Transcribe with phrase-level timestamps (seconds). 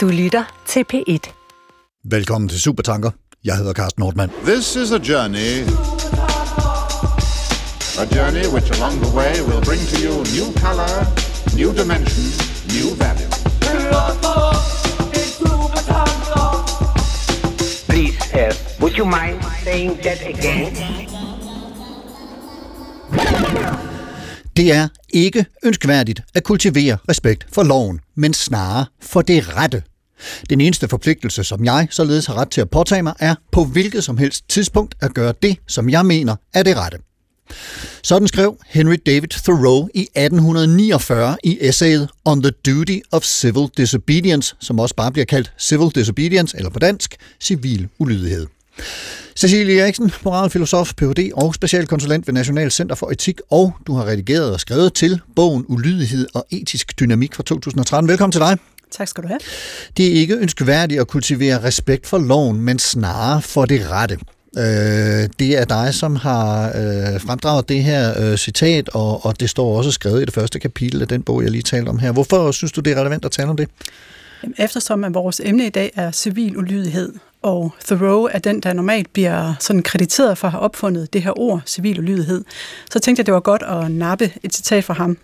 [0.00, 1.32] Du lytter til P1.
[2.04, 3.10] Velkommen til Supertanker.
[3.44, 4.30] Jeg hedder Carsten Nordmann.
[4.44, 5.52] This is a journey.
[8.02, 10.92] A journey which along the way will bring to you new color,
[11.60, 12.24] new dimension,
[12.76, 13.30] new value.
[17.88, 20.76] Please, uh, would you mind saying that again?
[24.56, 29.82] Det er ikke ønskværdigt at kultivere respekt for loven, men snarere for det rette.
[30.50, 34.04] Den eneste forpligtelse, som jeg således har ret til at påtage mig, er på hvilket
[34.04, 36.98] som helst tidspunkt at gøre det, som jeg mener er det rette.
[38.02, 44.56] Sådan skrev Henry David Thoreau i 1849 i essayet On the Duty of Civil Disobedience,
[44.60, 48.46] som også bare bliver kaldt Civil Disobedience, eller på dansk, civil ulydighed.
[49.36, 51.30] Cecilie Eriksen, moralfilosof, Ph.D.
[51.34, 55.64] og specialkonsulent ved National Center for Etik, og du har redigeret og skrevet til bogen
[55.68, 58.08] Ulydighed og etisk dynamik fra 2013.
[58.08, 58.58] Velkommen til dig.
[58.90, 59.40] Tak skal du have.
[59.96, 64.18] Det er ikke ønskværdigt at kultivere respekt for loven, men snarere for det rette.
[64.58, 69.50] Øh, det er dig, som har øh, fremdraget det her øh, citat, og, og det
[69.50, 72.12] står også skrevet i det første kapitel af den bog, jeg lige talte om her.
[72.12, 73.68] Hvorfor synes du, det er relevant at tale om det?
[74.42, 78.72] Jamen, Eftersom at vores emne i dag er civil ulydighed, og Thoreau er den, der
[78.72, 82.44] normalt bliver sådan krediteret for at have opfundet det her ord, civil ulydighed,
[82.92, 85.18] så tænkte jeg, det var godt at nappe et citat fra ham.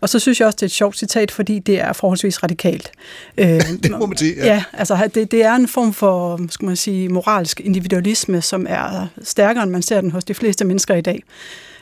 [0.00, 2.90] Og så synes jeg også, det er et sjovt citat, fordi det er forholdsvis radikalt.
[3.38, 4.46] Øh, Det må man sige, ja.
[4.46, 9.06] Ja, altså det, det er en form for, skal man sige, moralsk individualisme, som er
[9.22, 11.22] stærkere, end man ser den hos de fleste mennesker i dag.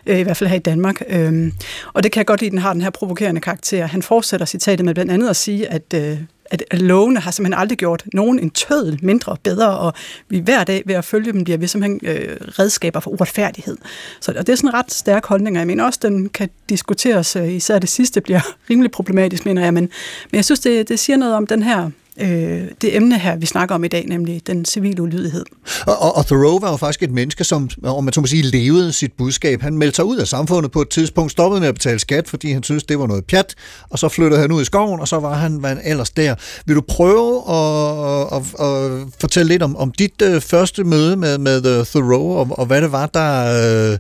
[0.07, 1.03] Øh, I hvert fald her i Danmark.
[1.09, 1.53] Øh,
[1.93, 3.87] og det kan jeg godt lide, at den har den her provokerende karakter.
[3.87, 6.19] Han fortsætter citatet med blandt andet at sige, at øh,
[6.53, 9.93] at lovene har simpelthen aldrig gjort nogen en tødel mindre bedre, og
[10.29, 13.77] vi hver dag ved at følge dem bliver vi simpelthen øh, redskaber for uretfærdighed.
[14.21, 16.51] Så og det er sådan en ret stærk holdning, og jeg mener også, den kan
[16.69, 19.85] diskuteres, øh, især det sidste bliver rimelig problematisk, mener jeg, men,
[20.31, 21.91] men jeg synes, det, det siger noget om den her
[22.21, 25.45] øh, det emne her, vi snakker om i dag, nemlig den civile ulydighed.
[25.87, 28.43] Og, og, og Thoreau var jo faktisk et menneske, som, om man så må sige,
[28.43, 29.63] levede sit budskab.
[29.63, 32.53] Han meldte sig ud af samfundet på et tidspunkt, stoppede med at betale skat, fordi
[32.53, 33.55] han syntes, det var noget pjat,
[33.91, 36.35] og så flyttede han ud i skoven, og så var han, hvad han ellers der.
[36.67, 41.39] Vil du prøve at, at, at fortælle lidt om, om dit øh, første møde med,
[41.39, 43.99] med uh, Thoreau, og, og hvad det var, der, øh,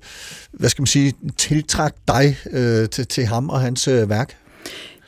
[0.52, 4.41] hvad skal man sige, tiltrak dig øh, til, til ham og hans øh, værk?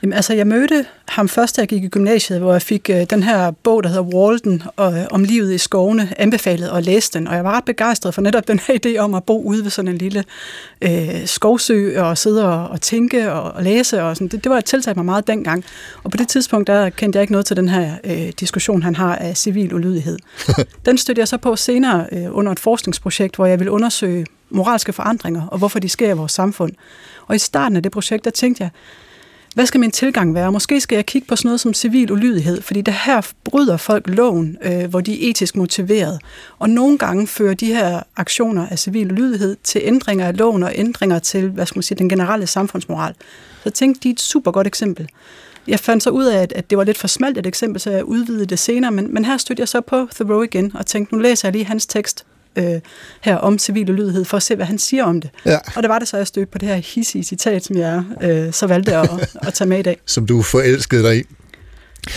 [0.01, 3.03] Jamen, altså, jeg mødte ham først, da jeg gik i gymnasiet, hvor jeg fik øh,
[3.09, 7.19] den her bog, der hedder Walden, og, øh, om livet i skovene, anbefalet og læste
[7.19, 7.27] den.
[7.27, 9.71] Og jeg var ret begejstret for netop den her idé om at bo ude ved
[9.71, 10.23] sådan en lille
[10.81, 14.03] øh, skovsø, og sidde og, og tænke og, og læse.
[14.03, 14.27] Og sådan.
[14.27, 15.65] Det, det var et tiltag mig meget dengang.
[16.03, 18.95] Og på det tidspunkt, der kendte jeg ikke noget til den her øh, diskussion, han
[18.95, 20.17] har af civil ulydighed.
[20.85, 24.93] den stødte jeg så på senere øh, under et forskningsprojekt, hvor jeg ville undersøge moralske
[24.93, 26.71] forandringer, og hvorfor de sker i vores samfund.
[27.27, 28.69] Og i starten af det projekt, der tænkte jeg,
[29.55, 30.51] hvad skal min tilgang være?
[30.51, 34.07] Måske skal jeg kigge på sådan noget som civil ulydighed, fordi det her bryder folk
[34.07, 36.19] loven, øh, hvor de er etisk motiveret.
[36.59, 40.71] Og nogle gange fører de her aktioner af civil ulydighed til ændringer af loven og
[40.75, 43.13] ændringer til, hvad skal man sige, den generelle samfundsmoral.
[43.63, 45.09] Så tænk, de er et super godt eksempel.
[45.67, 47.91] Jeg fandt så ud af, at, at det var lidt for smalt et eksempel, så
[47.91, 51.15] jeg udvidede det senere, men, men her stødte jeg så på Thoreau igen og tænkte,
[51.15, 52.79] nu læser jeg lige hans tekst øh,
[53.21, 55.29] her om civil ulydighed, for at se, hvad han siger om det.
[55.45, 55.57] Ja.
[55.75, 58.53] Og det var det så, jeg stødte på det her hissige citat, som jeg øh,
[58.53, 59.09] så valgte at,
[59.47, 59.97] at tage med i dag.
[60.05, 61.23] Som du forelskede dig i.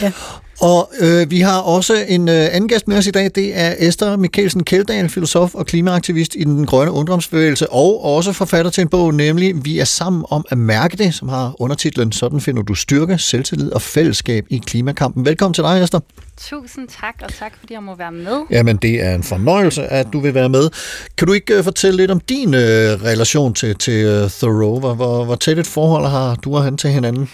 [0.02, 0.12] Ja.
[0.60, 3.30] Og øh, vi har også en øh, anden gæst med os i dag.
[3.34, 8.70] Det er Esther Mikkelsen Keldahl, filosof og klimaaktivist i den grønne ungdomsbevægelse, og også forfatter
[8.70, 12.40] til en bog, nemlig Vi er sammen om at mærke det, som har undertitlen Sådan
[12.40, 15.24] finder du styrke, selvtillid og fællesskab i klimakampen.
[15.24, 16.00] Velkommen til dig, Esther.
[16.36, 18.40] Tusind tak, og tak fordi jeg må være med.
[18.50, 20.70] Jamen, det er en fornøjelse, at du vil være med.
[21.18, 24.80] Kan du ikke øh, fortælle lidt om din øh, relation til, til uh, Thoreau?
[24.80, 27.28] Hvor, hvor, hvor tæt et forhold har du og han til hinanden?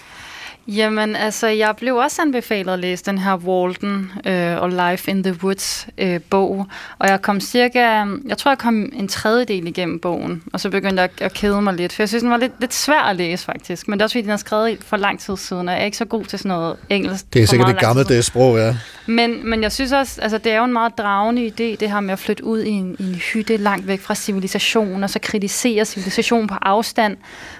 [0.69, 5.23] Jamen, altså, jeg blev også anbefalet at læse den her Walden øh, og Life in
[5.23, 6.67] the Woods øh, bog,
[6.99, 11.03] og jeg kom cirka, jeg tror, jeg kom en tredjedel igennem bogen, og så begyndte
[11.03, 13.17] jeg at, at kede mig lidt, for jeg synes, den var lidt, lidt svær at
[13.17, 15.75] læse faktisk, men det er også fordi, den er skrevet for lang tid siden, og
[15.75, 17.33] jeg er ikke så god til sådan noget engelsk.
[17.33, 18.77] Det er sikkert det gamle det sprog, ja.
[19.07, 22.01] Men, men jeg synes også, altså det er jo en meget dragende idé, det her
[22.01, 25.19] med at flytte ud i en, i en hytte langt væk fra civilisation, og så
[25.22, 27.17] kritisere civilisation på afstand.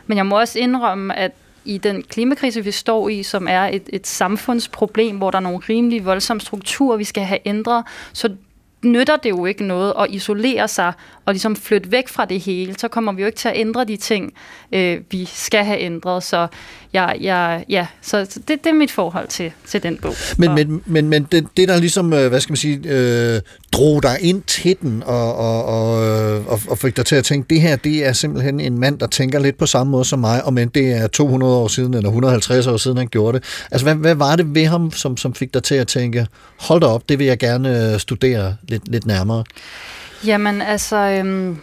[0.07, 1.33] Men jeg må også indrømme, at
[1.65, 5.59] i den klimakrise, vi står i, som er et, et samfundsproblem, hvor der er nogle
[5.69, 8.29] rimelig voldsomme strukturer, vi skal have ændret, så
[8.85, 10.93] nytter det jo ikke noget at isolere sig
[11.25, 12.75] og ligesom flytte væk fra det hele.
[12.79, 14.33] Så kommer vi jo ikke til at ændre de ting,
[14.73, 16.23] øh, vi skal have ændret.
[16.23, 16.47] Så,
[16.93, 20.15] jeg, jeg, ja, så det, det er mit forhold til, til den bog.
[20.39, 23.41] Men, men, men, men det, det, der ligesom, øh, hvad skal man sige, øh,
[23.77, 27.25] drog dig ind til den og, og, og, øh, og, og fik dig til at
[27.25, 30.19] tænke, det her, det er simpelthen en mand, der tænker lidt på samme måde som
[30.19, 33.67] mig, og men det er 200 år siden, eller 150 år siden, han gjorde det.
[33.71, 36.27] Altså, hvad, hvad var det ved ham, som, som fik dig til at tænke,
[36.61, 39.45] hold da op, det vil jeg gerne øh, studere lidt, lidt nærmere?
[40.27, 41.59] Jamen, altså, øhm,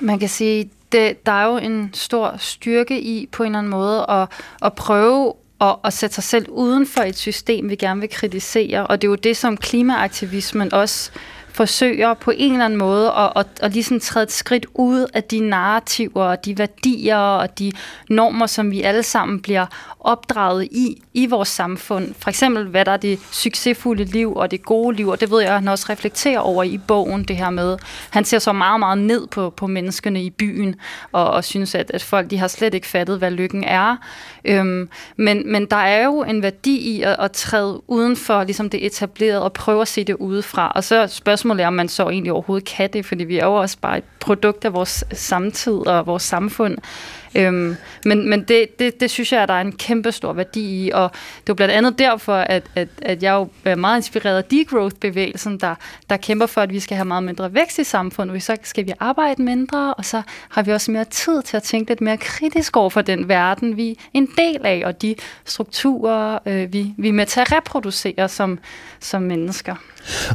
[0.00, 3.70] man kan sige, det, der er jo en stor styrke i på en eller anden
[3.70, 4.28] måde at,
[4.62, 8.86] at prøve og, at sætte sig selv uden for et system, vi gerne vil kritisere.
[8.86, 11.10] Og det er jo det, som klimaaktivismen også
[11.52, 15.24] forsøger på en eller anden måde at, at, at ligesom træde et skridt ud af
[15.24, 17.72] de narrativer og de værdier og de
[18.08, 19.66] normer, som vi alle sammen bliver
[20.00, 22.14] opdraget i, i vores samfund.
[22.18, 25.40] For eksempel, hvad der er det succesfulde liv og det gode liv, og det ved
[25.40, 27.78] jeg, at han også reflekterer over i bogen, det her med.
[28.10, 30.74] Han ser så meget, meget ned på, på menneskene i byen,
[31.12, 33.96] og, og synes, at, at folk de har slet ikke fattet, hvad lykken er.
[34.44, 38.70] Øhm, men, men der er jo en værdi i at, at træde uden for ligesom
[38.70, 40.72] det etablerede og prøve at se det udefra.
[40.74, 43.54] Og så spørgsmålet er, om man så egentlig overhovedet kan det, fordi vi er jo
[43.54, 46.78] også bare et produkt af vores samtid og vores samfund.
[47.34, 50.86] Øhm, men men det, det, det synes jeg, at der er en kæmpe stor værdi
[50.86, 54.36] i, og det er blandt andet derfor, at, at, at jeg jo er meget inspireret
[54.36, 55.74] af degrowth-bevægelsen, der,
[56.10, 58.92] der kæmper for, at vi skal have meget mindre vækst i samfundet, så skal vi
[59.00, 62.76] arbejde mindre, og så har vi også mere tid til at tænke lidt mere kritisk
[62.76, 65.14] over for den verden, vi er en del af, og de
[65.44, 68.58] strukturer, øh, vi, vi er med til at reproducere som,
[69.00, 69.74] som mennesker.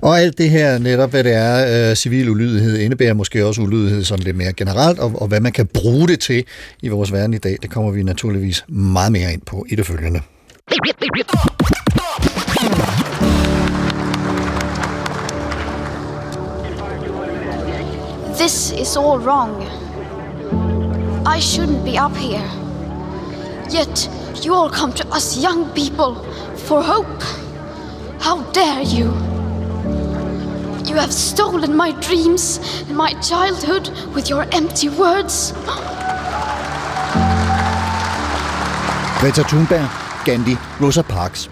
[0.02, 4.04] Og alt det her netop, hvad det er, øh, civil ulydighed indebærer måske også ulydighed
[4.04, 6.46] sådan lidt mere generelt, og, og hvad man kan bruge det til
[6.88, 9.86] i vores verden i dag, det kommer vi naturligvis meget mere ind på i det
[9.86, 10.22] følgende.
[18.40, 19.64] This is all wrong.
[21.36, 22.50] I shouldn't be up here.
[23.80, 24.10] Yet
[24.46, 26.12] you all come to us young people
[26.58, 27.24] for hope.
[28.22, 29.08] How dare you?
[30.90, 35.54] You have stolen my dreams and my childhood with your empty words.
[39.20, 39.90] Greta Thunberg,
[40.26, 41.52] Gandhi, Rosa Parks.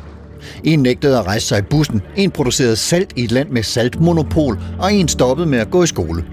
[0.63, 4.59] En nægtede at rejse sig i bussen, en producerede salt i et land med saltmonopol,
[4.79, 6.25] og en stoppede med at gå i skole.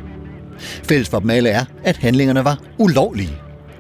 [0.89, 3.33] Fælles for dem alle er, at handlingerne var ulovlige.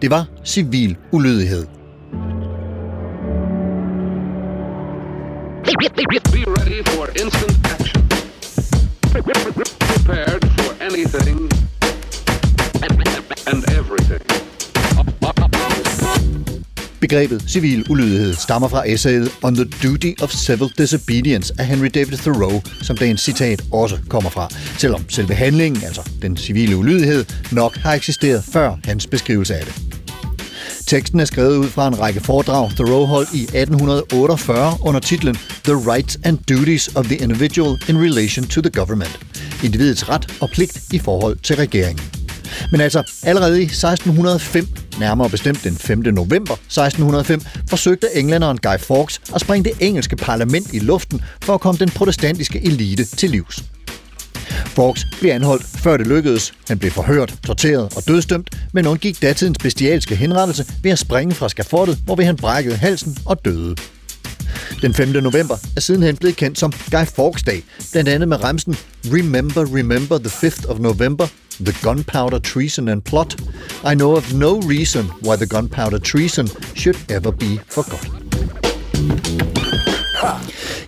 [0.02, 1.66] Det var civil ulydighed.
[6.32, 8.08] Be ready for instant action.
[9.12, 11.50] Prepared for anything
[13.46, 14.41] and everything.
[17.02, 22.16] Begrebet civil ulydighed stammer fra essayet On the Duty of Civil Disobedience af Henry David
[22.16, 27.76] Thoreau, som dagens citat også kommer fra, selvom selve handlingen, altså den civile ulydighed, nok
[27.76, 29.74] har eksisteret før hans beskrivelse af det.
[30.86, 35.34] Teksten er skrevet ud fra en række foredrag, Thoreau holdt i 1848 under titlen
[35.64, 39.20] The Rights and Duties of the Individual in Relation to the Government.
[39.64, 42.21] Individets ret og pligt i forhold til regeringen.
[42.70, 44.66] Men altså, allerede i 1605,
[44.98, 45.98] nærmere bestemt den 5.
[45.98, 51.60] november 1605, forsøgte englænderen Guy Fawkes at springe det engelske parlament i luften for at
[51.60, 53.64] komme den protestantiske elite til livs.
[54.66, 56.52] Fawkes blev anholdt, før det lykkedes.
[56.68, 61.48] Han blev forhørt, torteret og dødstømt, men undgik datidens bestialske henrettelse ved at springe fra
[61.48, 63.76] skafottet, hvor han brækkede halsen og døde.
[64.82, 65.08] Den 5.
[65.08, 67.62] november er sidenhen blevet kendt som Guy Fawkes Dag,
[67.92, 71.26] blandt andet med remsen Remember, remember the 5th of November,
[71.56, 73.40] the gunpowder treason and plot.
[73.84, 78.22] I know of no reason why the gunpowder treason should ever be forgotten.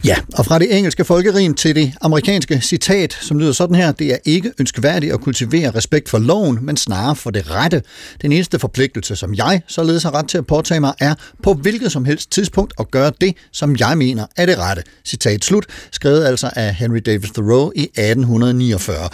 [0.04, 4.12] Ja, og fra det engelske folkerim til det amerikanske citat, som lyder sådan her, det
[4.12, 7.82] er ikke ønskværdigt at kultivere respekt for loven, men snarere for det rette.
[8.22, 11.92] Den eneste forpligtelse, som jeg således har ret til at påtage mig, er på hvilket
[11.92, 14.82] som helst tidspunkt at gøre det, som jeg mener er det rette.
[15.04, 19.08] Citat slut, skrevet altså af Henry David Thoreau i 1849.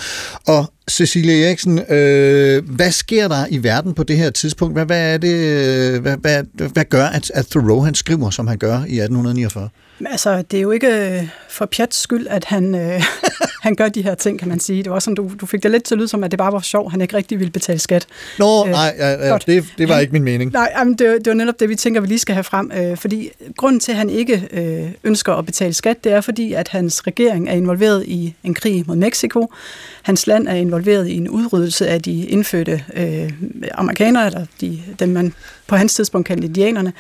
[0.47, 4.75] Og Cecilie Eriksen, øh, hvad sker der i verden på det her tidspunkt?
[4.75, 8.59] Hvad, hvad er det, hvad, hvad, hvad gør, at, at Thoreau han skriver, som han
[8.59, 9.69] gør i 1849?
[10.07, 13.03] Altså, det er jo ikke øh, for pjats skyld, at han, øh,
[13.63, 14.83] han gør de her ting, kan man sige.
[14.83, 16.53] Det var sådan, du, du fik det lidt til at lyde som, at det bare
[16.53, 18.07] var sjov, han ikke rigtig ville betale skat.
[18.39, 20.53] Nå, øh, nej, ja, ja, det, det var ikke min mening.
[20.53, 22.73] Nej, jamen, det, det var netop det, vi tænker, vi lige skal have frem.
[22.75, 26.53] Øh, fordi grunden til, at han ikke øh, ønsker at betale skat, det er fordi,
[26.53, 29.53] at hans regering er involveret i en krig mod Mexico.
[30.03, 33.31] Hans land er involveret i en udryddelse af de indfødte øh,
[33.75, 35.33] amerikanere, eller de, dem man
[35.67, 36.93] på hans tidspunkt kaldte indianerne.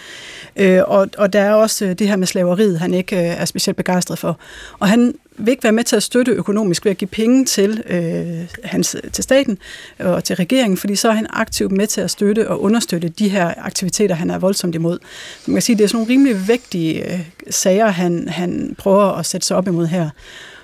[0.56, 3.44] Øh, og, og der er også øh, det her med slaveriet, han ikke øh, er
[3.44, 4.38] specielt begejstret for.
[4.78, 7.82] Og han vil ikke være med til at støtte økonomisk ved at give penge til,
[7.86, 9.58] øh, hans, til staten
[10.00, 13.08] øh, og til regeringen, fordi så er han aktivt med til at støtte og understøtte
[13.08, 14.98] de her aktiviteter, han er voldsomt imod.
[15.46, 19.26] Man kan sige, det er sådan nogle rimelig vigtige øh, sager, han, han prøver at
[19.26, 20.10] sætte sig op imod her.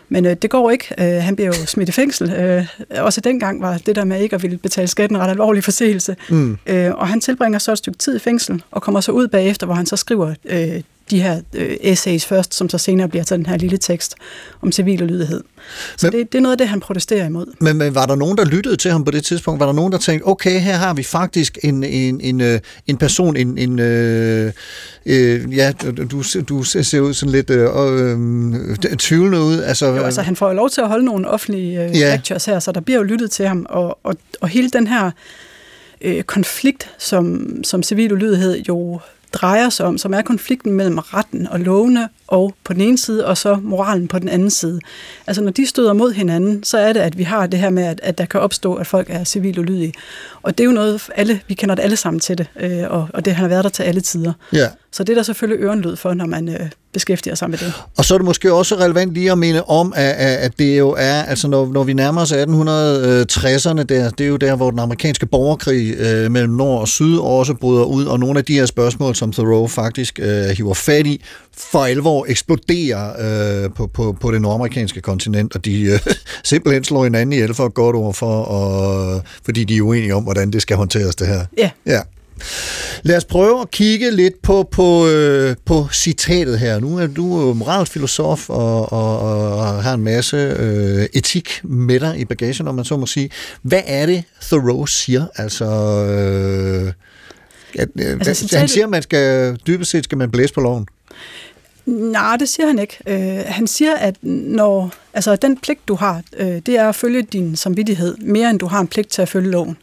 [0.08, 0.94] Men øh, det går ikke.
[0.98, 2.32] Øh, han bliver jo smidt i fængsel.
[2.32, 2.66] Øh,
[2.98, 6.16] også dengang var det der med ikke at ville betale skatten ret alvorlig forseelse.
[6.28, 6.58] Mm.
[6.66, 9.66] Øh, og han tilbringer så et stykke tid i fængsel, og kommer så ud bagefter,
[9.66, 13.36] hvor han så skriver øh, de her øh, essays først, som så senere bliver til
[13.36, 14.14] den her lille tekst
[14.62, 15.40] om civil og lydighed.
[15.96, 17.46] Så men, det, det er noget af det, han protesterer imod.
[17.60, 19.60] Men, men var der nogen, der lyttede til ham på det tidspunkt?
[19.60, 22.96] Var der nogen, der tænkte, okay, her har vi faktisk en, en, en, øh, en
[22.96, 24.52] person, en, en øh,
[25.06, 29.60] øh, ja, du, du ser ud sådan lidt øh, øh, tvivlende ud.
[29.60, 32.14] Altså, jo, altså, han får jo lov til at holde nogle offentlige øh, ja.
[32.14, 35.10] lectures her, så der bliver jo lyttet til ham, og, og, og hele den her
[36.00, 39.00] øh, konflikt, som, som civil ulydighed jo
[39.32, 43.26] drejer sig om, som er konflikten mellem retten og lovene og på den ene side,
[43.26, 44.80] og så moralen på den anden side.
[45.26, 47.84] Altså når de støder mod hinanden, så er det, at vi har det her med,
[47.84, 49.92] at, at der kan opstå, at folk er civil ulydige.
[50.42, 53.08] Og det er jo noget, alle, vi kender det alle sammen til det, øh, og,
[53.14, 54.32] og det har været der til alle tider.
[54.52, 54.68] Ja.
[54.96, 57.72] Så det er der selvfølgelig ørenlyd for, når man øh, beskæftiger sig med det.
[57.96, 60.90] Og så er det måske også relevant lige at minde om, at, at det jo
[60.98, 64.78] er, altså når, når vi nærmer os 1860'erne, der, det er jo der, hvor den
[64.78, 68.66] amerikanske borgerkrig øh, mellem nord og syd også bryder ud, og nogle af de her
[68.66, 71.24] spørgsmål, som Thoreau faktisk øh, hiver fat i,
[71.56, 75.98] for alvor eksploderer øh, på, på, på det nordamerikanske kontinent, og de øh,
[76.44, 80.22] simpelthen slår hinanden ihjel for et godt ord, for, og, fordi de er uenige om,
[80.22, 81.44] hvordan det skal håndteres det her.
[81.58, 81.70] Ja.
[81.86, 82.00] ja.
[83.02, 86.80] Lad os prøve at kigge lidt på, på, øh, på citatet her.
[86.80, 92.24] Nu er du moralfilosof og, og, og har en masse øh, etik med dig i
[92.24, 93.30] bagagen, om man så må sige.
[93.62, 95.26] Hvad er det, Thoreau siger?
[95.36, 96.92] Altså, øh,
[97.78, 100.86] at, øh, altså han siger, at man skal, dybest set skal man blæse på loven.
[101.86, 102.98] Nej, det siger han ikke.
[103.06, 107.22] Øh, han siger, at når, altså, den pligt, du har, øh, det er at følge
[107.22, 109.76] din samvittighed, mere end du har en pligt til at følge loven.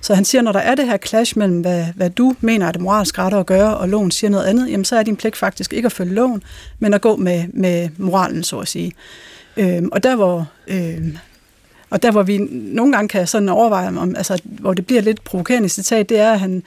[0.00, 2.72] Så han siger, når der er det her clash mellem, hvad, hvad du mener er
[2.72, 5.36] det moralsk rette at gøre, og loven siger noget andet, jamen, så er din pligt
[5.36, 6.42] faktisk ikke at følge loven,
[6.78, 8.92] men at gå med, med moralen, så at sige.
[9.56, 10.48] Øh, og der hvor...
[10.68, 11.16] Øh,
[11.90, 15.24] og der, hvor vi nogle gange kan sådan overveje, om, altså, hvor det bliver lidt
[15.24, 16.62] provokerende citat, det er, at han,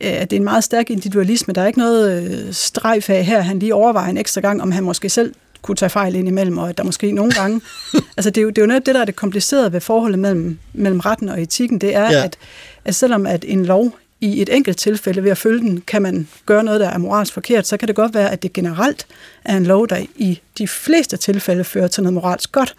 [0.00, 1.54] at det er en meget stærk individualisme.
[1.54, 3.40] Der er ikke noget øh, strejf af her.
[3.40, 6.58] Han lige overvejer en ekstra gang, om han måske selv kunne tage fejl ind imellem,
[6.58, 7.60] og at der måske nogle gange...
[8.16, 10.18] altså det er, jo, det er jo noget det, der er det komplicerede ved forholdet
[10.18, 11.78] mellem, mellem retten og etikken.
[11.78, 12.24] Det er, ja.
[12.24, 12.36] at,
[12.84, 16.28] at selvom at en lov i et enkelt tilfælde ved at følge den, kan man
[16.46, 19.06] gøre noget, der er moralsk forkert, så kan det godt være, at det generelt
[19.44, 22.74] er en lov, der i de fleste tilfælde fører til noget moralsk godt.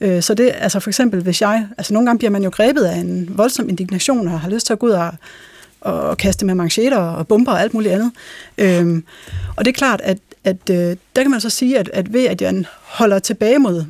[0.00, 2.84] Øh, så det, altså for eksempel, hvis jeg, altså nogle gange bliver man jo grebet
[2.84, 5.12] af en voldsom indignation og har lyst til at gå ud og
[5.86, 8.12] og kaste med manchetter og bomber og alt muligt andet.
[8.58, 9.04] Øhm,
[9.56, 12.24] og det er klart, at, at øh, der kan man så sige, at, at ved
[12.24, 13.84] at man holder tilbage mod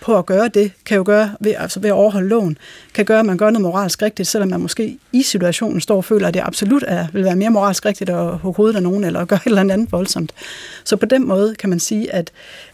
[0.00, 2.58] på at gøre det, kan jo gøre, ved, altså ved at overholde loven,
[2.94, 6.04] kan gøre, at man gør noget moralsk rigtigt, selvom man måske i situationen står og
[6.04, 9.04] føler, at det absolut er, vil være mere moralsk rigtigt at hugge hovedet af nogen,
[9.04, 10.32] eller at gøre et eller andet voldsomt.
[10.84, 12.30] Så på den måde kan man sige, at,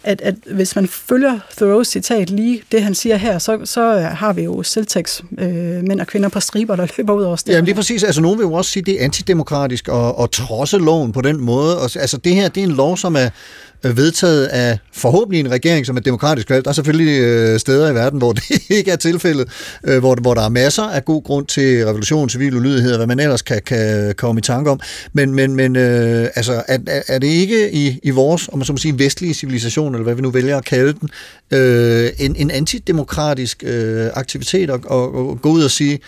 [0.09, 4.33] at, at hvis man følger Thoreau's citat lige det, han siger her, så, så har
[4.33, 5.49] vi jo selvtægts øh,
[5.89, 7.57] mænd og kvinder på striber, der løber ud over stedet.
[7.57, 8.05] Jamen lige præcis.
[8.05, 11.21] Altså nogen vil jo også sige, at det er antidemokratisk at, at trodse loven på
[11.21, 11.77] den måde.
[11.83, 13.29] Altså det her, det er en lov, som er
[13.85, 16.65] Øh, vedtaget af forhåbentlig en regering, som er demokratisk valgt.
[16.65, 19.49] Der er selvfølgelig øh, steder i verden, hvor det ikke er tilfældet,
[19.85, 23.21] øh, hvor, hvor der er masser af god grund til revolution, civil ulydighed, hvad man
[23.21, 24.81] ellers kan, kan komme i tanke om.
[25.13, 28.73] Men, men, men øh, altså, er, er det ikke i, i vores, om man så
[28.73, 31.09] må sige, vestlige civilisation, eller hvad vi nu vælger at kalde den,
[31.51, 35.99] øh, en, en antidemokratisk øh, aktivitet at, at, at gå ud og sige,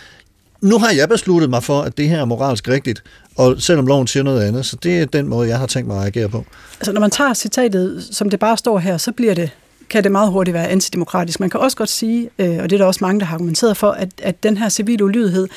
[0.62, 3.02] nu har jeg besluttet mig for, at det her er moralsk rigtigt,
[3.40, 5.96] og selvom loven siger noget andet, så det er den måde, jeg har tænkt mig
[5.96, 6.44] at reagere på.
[6.80, 9.50] Altså når man tager citatet, som det bare står her, så bliver det
[9.90, 11.40] kan det meget hurtigt være antidemokratisk.
[11.40, 13.76] Man kan også godt sige, øh, og det er der også mange, der har argumenteret
[13.76, 15.48] for, at, at den her civile ulydighed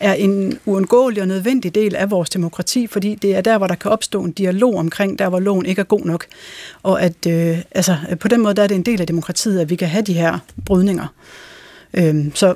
[0.00, 3.74] er en uundgåelig og nødvendig del af vores demokrati, fordi det er der, hvor der
[3.74, 6.26] kan opstå en dialog omkring, der hvor loven ikke er god nok.
[6.82, 9.70] Og at øh, altså, på den måde der er det en del af demokratiet, at
[9.70, 11.06] vi kan have de her brydninger.
[11.94, 12.54] Øh, så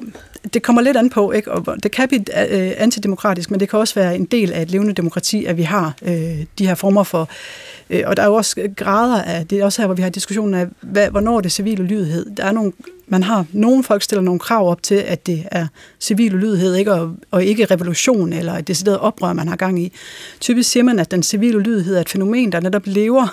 [0.55, 1.53] det kommer lidt an på, ikke?
[1.53, 4.71] og det kan blive øh, antidemokratisk, men det kan også være en del af et
[4.71, 7.29] levende demokrati, at vi har øh, de her former for,
[7.91, 10.11] øh, og der er jo også grader af, det er også her, hvor vi har
[10.11, 12.27] diskussionen af, hvad, hvornår det civile lydighed.
[12.37, 12.73] Der er nogle
[13.09, 15.67] man har nogle folk stiller nogle krav op til, at det er
[16.01, 19.93] civil ulydighed, ikke, og, og ikke revolution eller et decideret oprør, man har gang i.
[20.41, 23.29] Typisk siger man, at den civile ulydighed er et fænomen, der netop lever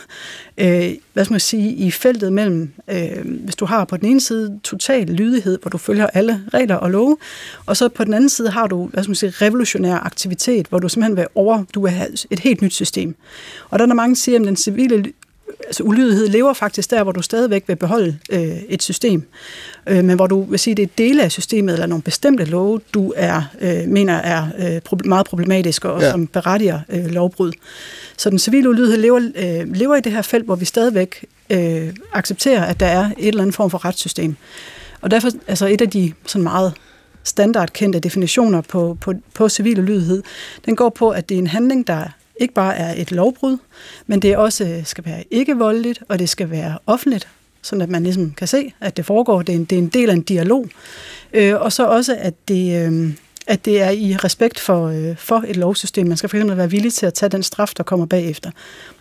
[0.57, 4.21] øh, hvad skal man sige, i feltet mellem, øh, hvis du har på den ene
[4.21, 7.17] side total lydighed, hvor du følger alle regler og love,
[7.65, 10.79] og så på den anden side har du, hvad skal man sige, revolutionær aktivitet, hvor
[10.79, 13.15] du simpelthen vil over, du vil have et helt nyt system.
[13.69, 15.13] Og der er der mange, der siger, at den civile
[15.67, 19.23] altså ulydighed lever faktisk der, hvor du stadigvæk vil beholde øh, et system,
[19.87, 22.79] øh, men hvor du vil sige, det er dele af systemet eller nogle bestemte love,
[22.93, 24.47] du er øh, mener er
[24.93, 26.11] øh, meget problematiske og ja.
[26.11, 27.51] som berettiger øh, lovbrud.
[28.17, 31.93] Så den civile ulydighed lever, øh, lever i det her felt, hvor vi stadigvæk øh,
[32.13, 34.35] accepterer, at der er et eller andet form for retssystem.
[35.01, 36.73] Og derfor altså et af de sådan meget
[37.23, 40.23] standardkendte definitioner på, på, på civil ulydighed,
[40.65, 43.57] den går på, at det er en handling, der ikke bare er et lovbrud,
[44.07, 47.27] men det også øh, skal være ikke voldeligt, og det skal være offentligt,
[47.61, 49.41] sådan at man ligesom kan se, at det foregår.
[49.41, 50.67] Det er en, det er en del af en dialog.
[51.33, 53.13] Øh, og så også, at det, øh,
[53.47, 56.07] at det er i respekt for, øh, for et lovsystem.
[56.07, 58.51] Man skal for eksempel være villig til at tage den straf, der kommer bagefter.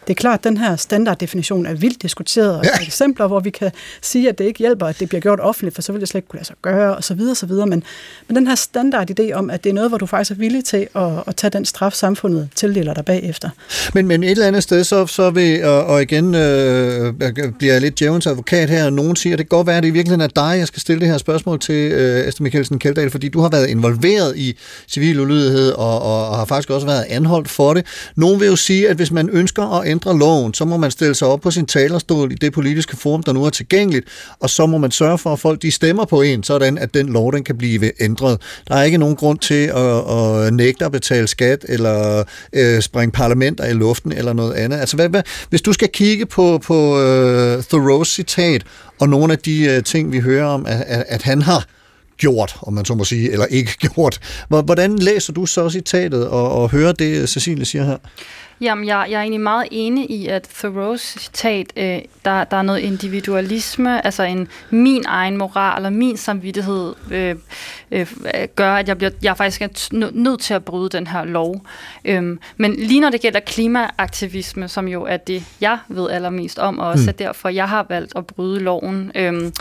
[0.07, 2.85] Det er klart, at den her standarddefinition er vildt diskuteret, og ja.
[2.87, 3.71] eksempler, hvor vi kan
[4.03, 6.19] sige, at det ikke hjælper, at det bliver gjort offentligt, for så vil det slet
[6.19, 7.67] ikke kunne lade sig gøre, og så videre, så videre.
[7.67, 7.85] Men,
[8.29, 10.89] men den her standardidé om, at det er noget, hvor du faktisk er villig til
[10.95, 13.51] at, at tage den straf, samfundet tildeler dig bagefter.
[13.95, 17.15] Men, men et eller andet sted, så, så vil, og, og igen øh,
[17.59, 19.83] bliver jeg lidt djævens advokat her, og nogen siger, at det kan godt være, at
[19.83, 22.79] det i virkeligheden er dig, jeg skal stille det her spørgsmål til, øh, Esther Mikkelsen
[22.79, 26.87] Keldahl, fordi du har været involveret i civil ulydighed, og, og, og har faktisk også
[26.87, 27.87] været anholdt for det.
[28.17, 31.15] Nogen vil jo sige, at hvis man ønsker at ændre loven, så må man stille
[31.15, 34.07] sig op på sin talerstol i det politiske forum, der nu er tilgængeligt,
[34.41, 37.09] og så må man sørge for, at folk de stemmer på en, sådan at den
[37.09, 38.41] lov den kan blive ændret.
[38.69, 43.13] Der er ikke nogen grund til at, at nægte at betale skat, eller øh, springe
[43.13, 44.79] parlamenter i luften, eller noget andet.
[44.79, 48.63] Altså, hvad, hvad, hvis du skal kigge på, på øh, Thoreaus citat,
[49.01, 51.67] og nogle af de øh, ting, vi hører om, at, at, at han har
[52.23, 54.21] gjort, om man så må sige, eller ikke gjort.
[54.49, 57.97] Hvordan læser du så citatet og, og hører det, Cecilie siger her?
[58.63, 62.63] Jamen, jeg, jeg er egentlig meget enig i, at Thoreaus citat, øh, der, der er
[62.63, 67.37] noget individualisme, altså en min egen moral og min samvittighed øh,
[67.91, 68.07] øh,
[68.55, 71.67] gør, at jeg, bliver, jeg faktisk er nødt til at bryde den her lov.
[72.05, 76.79] Øhm, men lige når det gælder klimaaktivisme, som jo er det, jeg ved allermest om,
[76.79, 77.09] og også mm.
[77.09, 79.53] er derfor, jeg har valgt at bryde loven, øh,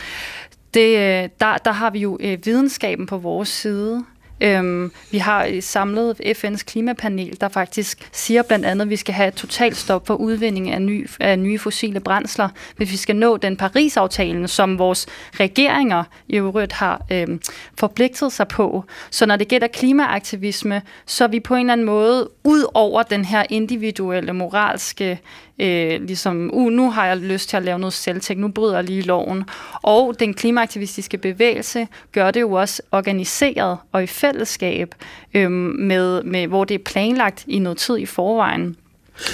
[0.74, 4.04] det, øh, der, der har vi jo øh, videnskaben på vores side.
[4.42, 9.28] Øhm, vi har samlet FN's klimapanel, der faktisk siger blandt andet, at vi skal have
[9.28, 13.38] et totalt stop for udvinding af, ny, af nye fossile brændsler, hvis vi skal nå
[13.38, 15.08] den Paris-aftalen, som vores
[15.40, 17.42] regeringer i øvrigt har øhm,
[17.80, 18.86] forpligtet sig på.
[19.10, 23.04] Så når det gælder klimaaktivisme, så er vi på en eller anden måde ud over
[23.04, 25.20] den her individuelle, moralske
[25.62, 28.84] øh, ligesom, uh, nu har jeg lyst til at lave noget selvtægt, nu bryder jeg
[28.84, 29.44] lige loven.
[29.74, 34.96] Og den klimaaktivistiske bevægelse gør det jo også organiseret og i fællesskab,
[35.34, 38.76] øh, med, med, hvor det er planlagt i noget tid i forvejen.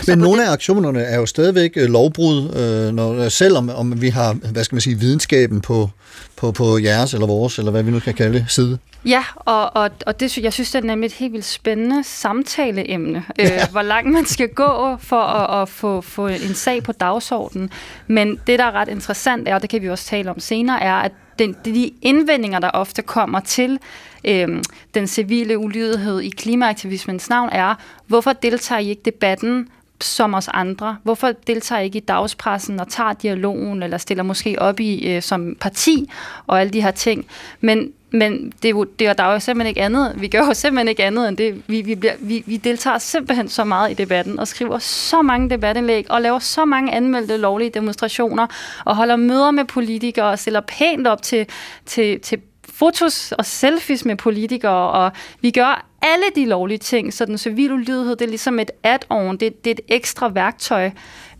[0.08, 4.34] Men nogle af aktionerne er jo stadigvæk øh, lovbrud, øh, når, selvom om vi har,
[4.34, 5.90] hvad skal man sige, videnskaben på,
[6.36, 8.78] på, på jeres eller vores, eller hvad vi nu kan kalde det, side.
[9.06, 13.24] Ja, og, og, og det, jeg synes, det er nemlig et helt vildt spændende samtaleemne,
[13.40, 17.70] øh, hvor langt man skal gå for at, at få, få en sag på dagsordenen.
[18.08, 20.82] Men det, der er ret interessant er, og det kan vi også tale om senere,
[20.82, 23.80] er, at den, de indvendinger, der ofte kommer til
[24.24, 24.48] øh,
[24.94, 27.76] den civile ulydighed i klimaaktivismens navn, er,
[28.08, 29.68] hvorfor deltager I ikke debatten
[30.02, 30.98] som os andre?
[31.04, 35.22] Hvorfor deltager I ikke i dagspressen og tager dialogen, eller stiller måske op i øh,
[35.22, 36.12] som parti
[36.48, 37.26] og alle de her ting?
[37.62, 40.14] Men men det er jo, det er, der er jo simpelthen ikke andet.
[40.18, 41.64] Vi gør jo simpelthen ikke andet end det.
[41.68, 45.50] Vi, vi, bliver, vi, vi deltager simpelthen så meget i debatten, og skriver så mange
[45.50, 48.48] debatindlæg, og laver så mange anmeldte lovlige demonstrationer,
[48.86, 51.46] og holder møder med politikere, og stiller pænt op til,
[51.86, 52.40] til, til
[52.78, 55.12] fotos og selfies med politikere, og
[55.42, 59.38] vi gør alle de lovlige ting, så den civile ulydighed, det er ligesom et add-on,
[59.38, 60.92] det, det er et ekstra værktøj.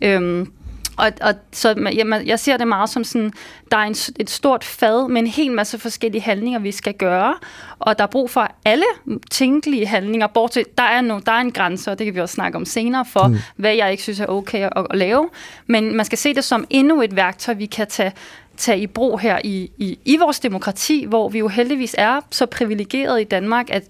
[0.02, 0.52] Øhm,
[0.96, 3.32] og, og så jamen, jeg ser det meget som sådan,
[3.70, 7.34] der er en, et stort fad med en hel masse forskellige handlinger, vi skal gøre,
[7.78, 8.84] og der er brug for alle
[9.30, 12.34] tænkelige handlinger, bortset, der er, no, der er en grænse, og det kan vi også
[12.34, 13.36] snakke om senere, for mm.
[13.56, 15.28] hvad jeg ikke synes er okay at, at lave,
[15.66, 18.12] men man skal se det som endnu et værktøj, vi kan tage
[18.58, 22.46] tage i brug her i, i, i vores demokrati, hvor vi jo heldigvis er så
[22.46, 23.84] privilegeret i Danmark, at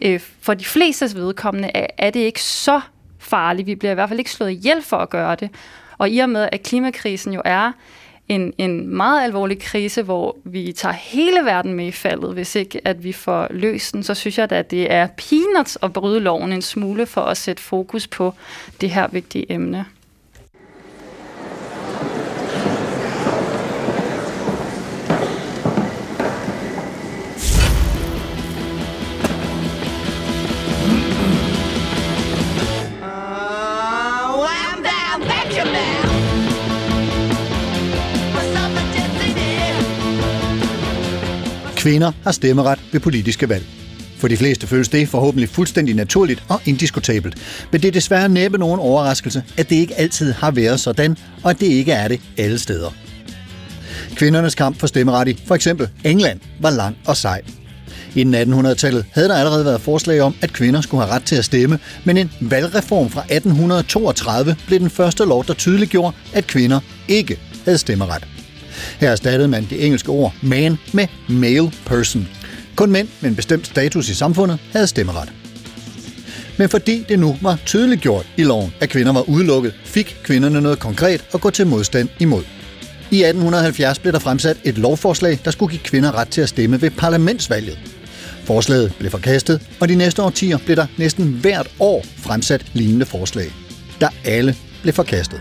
[0.00, 2.80] øh, for de flestes vedkommende er, er det ikke så
[3.18, 3.66] farligt.
[3.66, 5.50] Vi bliver i hvert fald ikke slået ihjel for at gøre det.
[5.98, 7.72] Og i og med, at klimakrisen jo er
[8.28, 12.80] en, en meget alvorlig krise, hvor vi tager hele verden med i faldet, hvis ikke
[12.84, 16.52] at vi får løst den, så synes jeg at det er peanuts at bryde loven
[16.52, 18.34] en smule for at sætte fokus på
[18.80, 19.86] det her vigtige emne.
[41.82, 43.64] Kvinder har stemmeret ved politiske valg.
[44.18, 47.34] For de fleste føles det forhåbentlig fuldstændig naturligt og indiskutabelt.
[47.72, 51.50] Men det er desværre næppe nogen overraskelse, at det ikke altid har været sådan, og
[51.50, 52.90] at det ikke er det alle steder.
[54.14, 57.42] Kvindernes kamp for stemmeret i for eksempel England var lang og sej.
[58.14, 61.44] I 1800-tallet havde der allerede været forslag om, at kvinder skulle have ret til at
[61.44, 67.40] stemme, men en valgreform fra 1832 blev den første lov, der tydeliggjorde, at kvinder ikke
[67.64, 68.31] havde stemmeret.
[69.00, 72.28] Her erstattede man det engelske ord man med male person.
[72.76, 75.32] Kun mænd med en bestemt status i samfundet havde stemmeret.
[76.58, 80.78] Men fordi det nu var tydeliggjort i loven, at kvinder var udelukket, fik kvinderne noget
[80.78, 82.42] konkret at gå til modstand imod.
[83.10, 86.82] I 1870 blev der fremsat et lovforslag, der skulle give kvinder ret til at stemme
[86.82, 87.78] ved parlamentsvalget.
[88.44, 93.46] Forslaget blev forkastet, og de næste årtier blev der næsten hvert år fremsat lignende forslag,
[94.00, 95.40] der alle blev forkastet.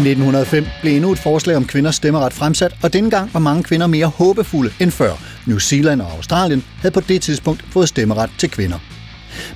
[0.00, 3.62] I 1905 blev endnu et forslag om kvinders stemmeret fremsat, og denne gang var mange
[3.62, 5.12] kvinder mere håbefulde end før.
[5.46, 8.78] New Zealand og Australien havde på det tidspunkt fået stemmeret til kvinder.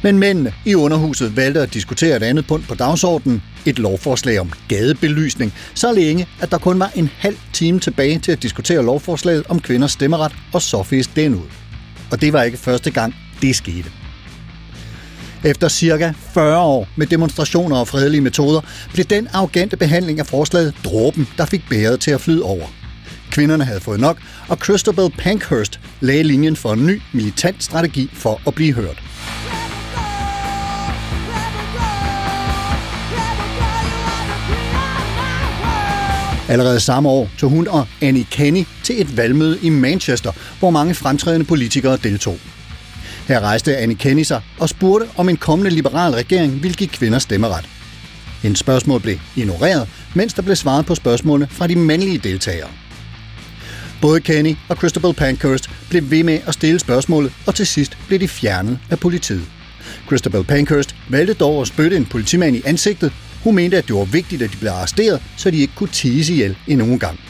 [0.03, 4.53] Men mændene i underhuset valgte at diskutere et andet punkt på dagsordenen, et lovforslag om
[4.69, 9.45] gadebelysning, så længe, at der kun var en halv time tilbage til at diskutere lovforslaget
[9.49, 11.49] om kvinders stemmeret, og så fisk den ud.
[12.11, 14.04] Og det var ikke første gang, det skete.
[15.45, 18.61] Efter cirka 40 år med demonstrationer og fredelige metoder,
[18.93, 22.67] blev den arrogante behandling af forslaget dråben, der fik bæret til at flyde over.
[23.31, 28.41] Kvinderne havde fået nok, og Christabel Pankhurst lagde linjen for en ny militant strategi for
[28.47, 29.03] at blive hørt.
[36.49, 40.95] Allerede samme år tog hun og Annie Kenney til et valgmøde i Manchester, hvor mange
[40.95, 42.39] fremtrædende politikere deltog.
[43.29, 47.19] Her rejste Annie Kenny sig og spurgte, om en kommende liberal regering ville give kvinder
[47.19, 47.69] stemmeret.
[48.43, 52.69] Hendes spørgsmål blev ignoreret, mens der blev svaret på spørgsmålene fra de mandlige deltagere.
[54.01, 58.21] Både Kenny og Christabel Pankhurst blev ved med at stille spørgsmålet, og til sidst blev
[58.21, 59.45] de fjernet af politiet.
[60.07, 63.13] Christabel Pankhurst valgte dog at spytte en politimand i ansigtet.
[63.45, 66.33] Hun mente, at det var vigtigt, at de blev arresteret, så de ikke kunne tise
[66.33, 67.21] ihjel endnu en gang.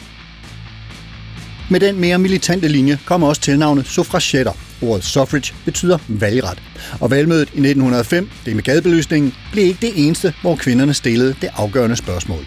[1.69, 4.51] Med den mere militante linje kom også tilnavnet suffragetter.
[4.81, 6.61] Ordet suffrage betyder valgret.
[6.99, 11.49] Og valgmødet i 1905, det med gadebelysningen, blev ikke det eneste, hvor kvinderne stillede det
[11.55, 12.45] afgørende spørgsmål.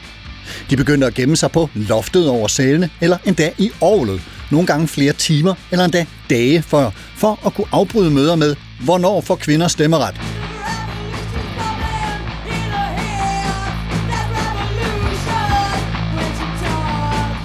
[0.70, 4.88] De begyndte at gemme sig på loftet over salene, eller endda i orlet, nogle gange
[4.88, 9.68] flere timer, eller endda dage før, for at kunne afbryde møder med, hvornår får kvinder
[9.68, 10.47] stemmeret.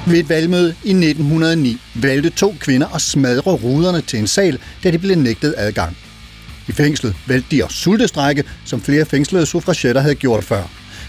[0.08, 4.92] Ved et valgmøde i 1909 valgte to kvinder at smadre ruderne til en sal, da
[4.92, 5.98] de blev nægtet adgang.
[6.68, 10.63] I fængslet valgte de at sultestrække, som flere fængslede suffragetter havde gjort før.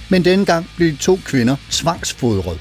[0.09, 2.59] Men denne gang blev de to kvinder tvangsfodret.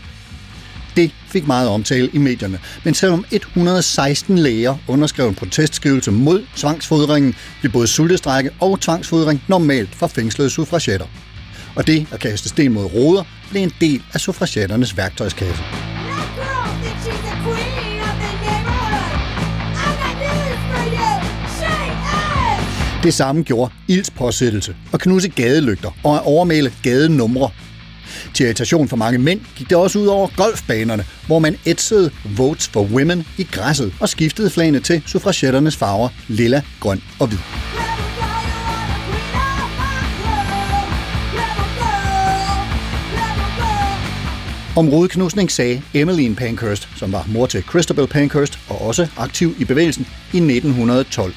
[0.95, 7.35] Det fik meget omtale i medierne, men selvom 116 læger underskrev en protestskrivelse mod tvangsfodringen,
[7.61, 11.07] blev både sultestrække og tvangsfodring normalt for fængslede suffragetter.
[11.75, 15.63] Og det at kaste sten mod ruder blev en del af suffragetternes værktøjskasse.
[23.03, 27.49] Det samme gjorde ildspåsættelse og knuse gadelygter og at overmale gadenumre.
[28.33, 32.67] Til irritation for mange mænd gik det også ud over golfbanerne, hvor man ætsede Votes
[32.67, 37.82] for Women i græsset og skiftede flagene til suffragetternes farver lilla, grøn og hvid.
[44.75, 49.65] Om rodeknusning sagde Emmeline Pankhurst, som var mor til Christabel Pankhurst og også aktiv i
[49.65, 51.33] bevægelsen i 1912.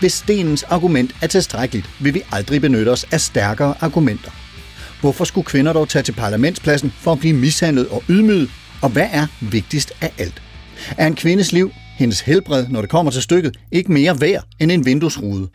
[0.00, 4.30] Hvis stenens argument er tilstrækkeligt, vil vi aldrig benytte os af stærkere argumenter.
[5.00, 8.50] Hvorfor skulle kvinder dog tage til parlamentspladsen for at blive mishandlet og ydmyget?
[8.82, 10.42] Og hvad er vigtigst af alt?
[10.98, 14.72] Er en kvindes liv, hendes helbred, når det kommer til stykket, ikke mere værd end
[14.72, 15.48] en vinduesrude?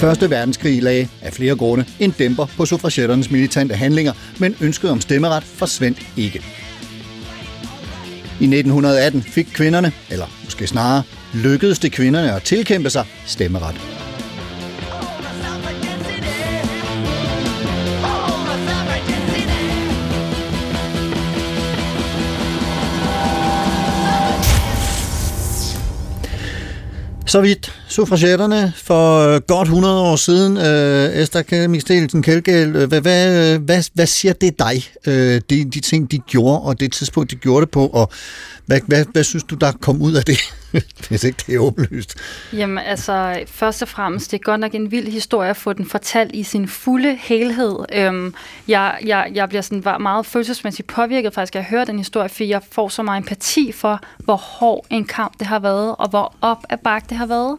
[0.00, 5.00] Første verdenskrig lagde af flere grunde en dæmper på suffragetternes militante handlinger, men ønsket om
[5.00, 6.38] stemmeret forsvandt ikke.
[8.40, 11.02] I 1918 fik kvinderne, eller måske snarere
[11.34, 14.09] lykkedes det kvinderne at tilkæmpe sig stemmeret.
[27.30, 30.56] Så vidt suffragetterne for øh, godt 100 år siden.
[30.56, 35.40] Øh, Esther Kjellmik Stelsen Kjeldgæld, øh, hvad, hvad, øh, hvad, hvad siger det dig, øh,
[35.50, 38.10] de, de ting, de gjorde, og det tidspunkt, de gjorde det på, og
[38.66, 40.38] hvad, hvad, hvad synes du, der kom ud af det?
[41.08, 42.14] hvis ikke det er åbenlyst.
[42.52, 45.86] Jamen altså, først og fremmest, det er godt nok en vild historie at få den
[45.86, 47.76] fortalt i sin fulde helhed.
[47.92, 48.34] Øhm,
[48.68, 52.44] jeg, jeg, jeg bliver sådan var meget følelsesmæssigt påvirket faktisk at høre den historie, for
[52.44, 56.34] jeg får så meget empati for, hvor hård en kamp det har været, og hvor
[56.40, 57.58] op ad bakke det har været.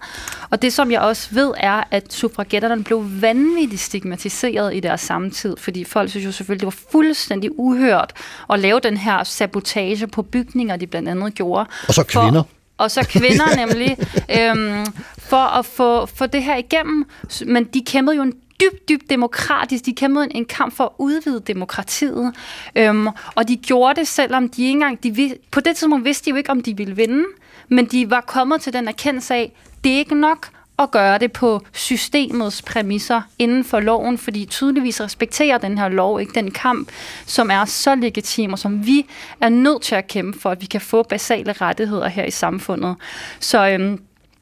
[0.50, 5.58] Og det, som jeg også ved, er, at suffragetterne blev vanvittigt stigmatiseret i deres samtid,
[5.58, 8.14] fordi folk synes jo selvfølgelig, det var fuldstændig uhørt
[8.54, 11.66] at lave den her sabotage på bygninger, de blandt andet gjorde.
[11.88, 12.44] Og så For- kvinder.
[12.82, 13.98] Og så kvinder nemlig,
[14.40, 14.86] øhm,
[15.18, 17.06] for at få, få det her igennem.
[17.46, 19.86] Men de kæmpede jo en dybt, dybt demokratisk.
[19.86, 22.34] De kæmpede en, en kamp for at udvide demokratiet.
[22.76, 25.04] Øhm, og de gjorde det, selvom de ikke engang...
[25.04, 27.24] De, på det tidspunkt vidste de jo ikke, om de ville vinde.
[27.70, 29.52] Men de var kommet til den erkendelse af,
[29.84, 30.48] det er ikke nok
[30.84, 36.22] at gøre det på systemets præmisser inden for loven, fordi tydeligvis respekterer den her lov
[36.22, 36.90] ikke den kamp,
[37.26, 39.06] som er så legitim, og som vi
[39.42, 42.96] er nødt til at kæmpe for, at vi kan få basale rettigheder her i samfundet.
[43.40, 44.02] Så øhm,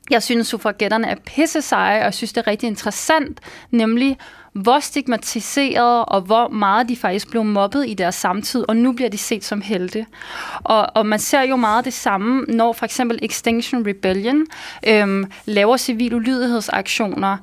[0.10, 3.40] jeg synes, suffragetterne er pisse seje, og jeg synes, det er rigtig interessant,
[3.72, 4.18] nemlig
[4.54, 9.10] hvor stigmatiseret og hvor meget de faktisk blev mobbet i deres samtid, og nu bliver
[9.10, 10.06] de set som helte.
[10.64, 14.46] Og, og man ser jo meget det samme, når for eksempel Extinction Rebellion
[14.88, 17.38] øhm, laver civil ulydighedsaktioner,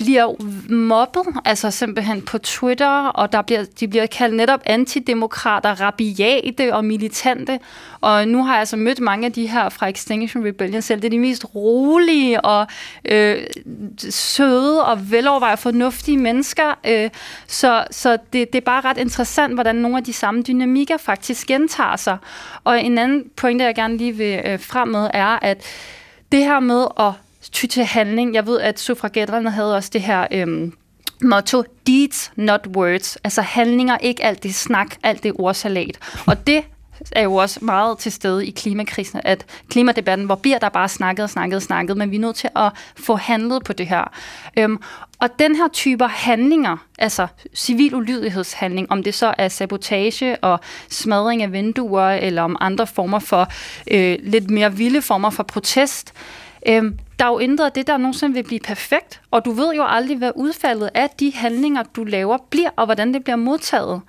[0.00, 0.34] bliver
[0.72, 6.84] mobbet, altså simpelthen på Twitter, og der bliver, de bliver kaldt netop antidemokrater, rabiate og
[6.84, 7.58] militante.
[8.00, 11.02] Og nu har jeg altså mødt mange af de her fra Extinction Rebellion selv.
[11.02, 12.66] Det er de mest rolige og
[13.04, 13.42] øh,
[14.10, 16.78] søde og velovervejede fornuftige mennesker.
[16.86, 17.10] Øh,
[17.46, 21.46] så så det, det er bare ret interessant, hvordan nogle af de samme dynamikker faktisk
[21.46, 22.18] gentager sig.
[22.64, 25.62] Og en anden pointe, jeg gerne lige vil øh, frem med, er, at
[26.32, 27.12] det her med at
[27.52, 28.34] ty til handling.
[28.34, 30.72] Jeg ved, at suffragetterne havde også det her øhm,
[31.22, 33.16] motto, deeds, not words.
[33.24, 35.98] Altså handlinger, ikke alt det snak, alt det ordsalat.
[36.26, 36.64] Og det
[37.12, 41.22] er jo også meget til stede i klimakrisen, at klimadebatten, hvor bliver der bare snakket
[41.22, 44.12] og snakket og snakket, men vi er nødt til at få handlet på det her.
[44.58, 44.78] Øhm,
[45.18, 51.42] og den her typer handlinger, altså civil ulydighedshandling, om det så er sabotage og smadring
[51.42, 53.48] af vinduer, eller om andre former for
[53.90, 56.12] øh, lidt mere vilde former for protest,
[56.66, 59.74] Øhm, der er jo intet af det, der nogensinde vil blive perfekt, og du ved
[59.74, 64.00] jo aldrig, hvad udfaldet af de handlinger, du laver, bliver, og hvordan det bliver modtaget.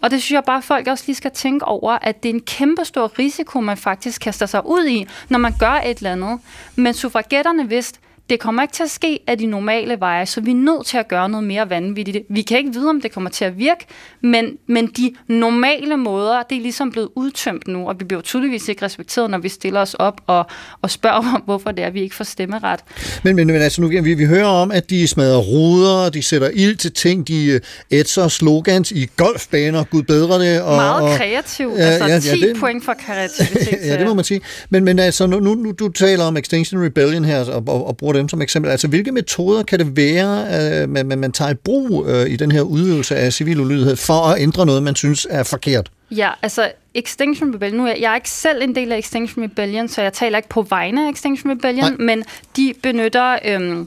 [0.00, 2.34] Og det synes jeg bare, at folk også lige skal tænke over, at det er
[2.34, 6.12] en kæmpe stor risiko, man faktisk kaster sig ud i, når man gør et eller
[6.12, 6.40] andet.
[6.76, 10.50] Men suffragetterne vidste, det kommer ikke til at ske af de normale veje, så vi
[10.50, 12.18] er nødt til at gøre noget mere vanvittigt.
[12.30, 13.86] Vi kan ikke vide, om det kommer til at virke,
[14.22, 18.68] men, men de normale måder, det er ligesom blevet udtømt nu, og vi bliver tydeligvis
[18.68, 20.46] ikke respekteret, når vi stiller os op og,
[20.82, 22.80] og spørger om, hvorfor det er, vi ikke får stemmeret.
[23.24, 26.50] Men, men, men altså, nu, vi, vi hører om, at de smadrer ruder, de sætter
[26.54, 27.60] ild til ting, de øh,
[27.90, 30.62] ætser slogans i golfbaner, gud bedre det.
[30.62, 33.78] Og, Meget og, kreativ, Ja, altså ja, ja, 10 det- point for kreativitet.
[33.86, 34.40] ja, det må man sige.
[34.70, 37.96] Men, men altså, nu, nu, nu du taler om Extinction Rebellion her, og, og, og
[37.96, 38.70] bruger dem som eksempel.
[38.70, 42.52] Altså, hvilke metoder kan det være, man, man, man tager i brug øh, i den
[42.52, 45.90] her udøvelse af civil ulydighed, for at ændre noget, man synes er forkert?
[46.10, 49.44] Ja, altså Extinction Rebellion, nu er jeg, jeg er ikke selv en del af Extinction
[49.44, 51.96] Rebellion, så jeg taler ikke på vegne af Extinction Rebellion, Nej.
[51.98, 52.24] men
[52.56, 53.86] de benytter øhm,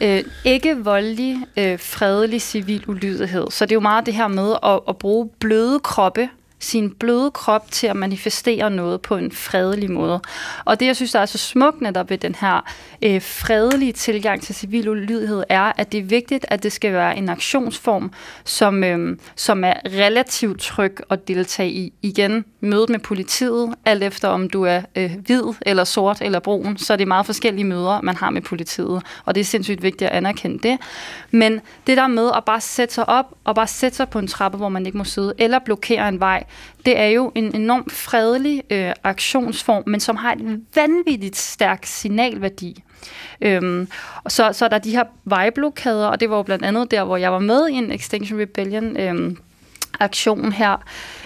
[0.00, 3.46] øh, ikke voldelig, øh, fredelig civil ulydighed.
[3.50, 6.28] Så det er jo meget det her med at, at bruge bløde kroppe,
[6.64, 10.20] sin bløde krop til at manifestere noget på en fredelig måde.
[10.64, 12.70] Og det, jeg synes, der er så smukt netop ved den her
[13.02, 17.16] øh, fredelige tilgang til civil ulydighed, er, at det er vigtigt, at det skal være
[17.16, 18.12] en aktionsform,
[18.44, 21.92] som, øh, som er relativt tryg at deltage i.
[22.02, 26.76] Igen, mødet med politiet, alt efter om du er øh, hvid eller sort eller brun,
[26.76, 29.02] så er det meget forskellige møder, man har med politiet.
[29.24, 30.78] Og det er sindssygt vigtigt at anerkende det.
[31.30, 34.26] Men det der med at bare sætte sig op og bare sætte sig på en
[34.26, 36.44] trappe, hvor man ikke må sidde, eller blokere en vej,
[36.86, 42.82] det er jo en enormt fredelig øh, aktionsform, men som har et vanvittigt stærk signalværdi.
[43.40, 43.88] Øhm,
[44.24, 47.04] og så, så er der de her vejblokader, og det var jo blandt andet der,
[47.04, 49.38] hvor jeg var med i en Extinction Rebellion øhm,
[50.00, 50.76] aktion her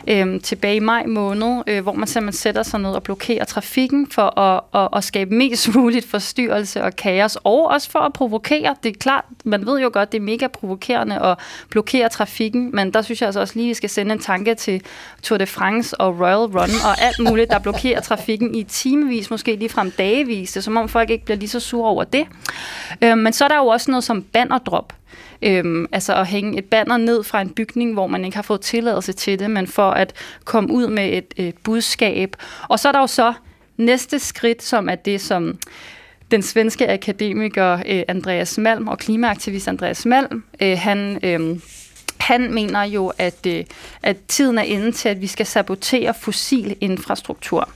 [0.08, 4.10] øh, tilbage i maj måned, øh, hvor man simpelthen sætter sig ned og blokerer trafikken
[4.10, 8.76] for at, at, at skabe mest muligt forstyrrelse og kaos, og også for at provokere.
[8.82, 11.38] Det er klart, man ved jo godt, det er mega provokerende at
[11.70, 14.54] blokere trafikken, men der synes jeg altså også lige, at vi skal sende en tanke
[14.54, 14.82] til
[15.22, 19.56] Tour de France og Royal Run og alt muligt, der blokerer trafikken i timevis, måske
[19.56, 20.52] lige frem dagevis.
[20.52, 22.26] Det er som om folk ikke bliver lige så sure over det.
[23.02, 24.92] Øh, men så er der jo også noget som banderdrop.
[25.42, 28.60] Øhm, altså at hænge et banner ned fra en bygning, hvor man ikke har fået
[28.60, 30.12] tilladelse til det, men for at
[30.44, 32.36] komme ud med et, et budskab.
[32.68, 33.32] Og så er der jo så
[33.76, 35.58] næste skridt, som er det, som
[36.30, 41.18] den svenske akademiker øh, Andreas Malm og klimaaktivist Andreas Malm, øh, han...
[41.22, 41.60] Øh,
[42.20, 43.64] han mener jo, at, øh,
[44.02, 47.68] at tiden er inde til, at vi skal sabotere fossil infrastruktur.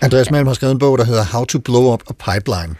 [0.00, 2.74] Andreas Malm har skrevet en bog, der hedder How to Blow Up a Pipeline.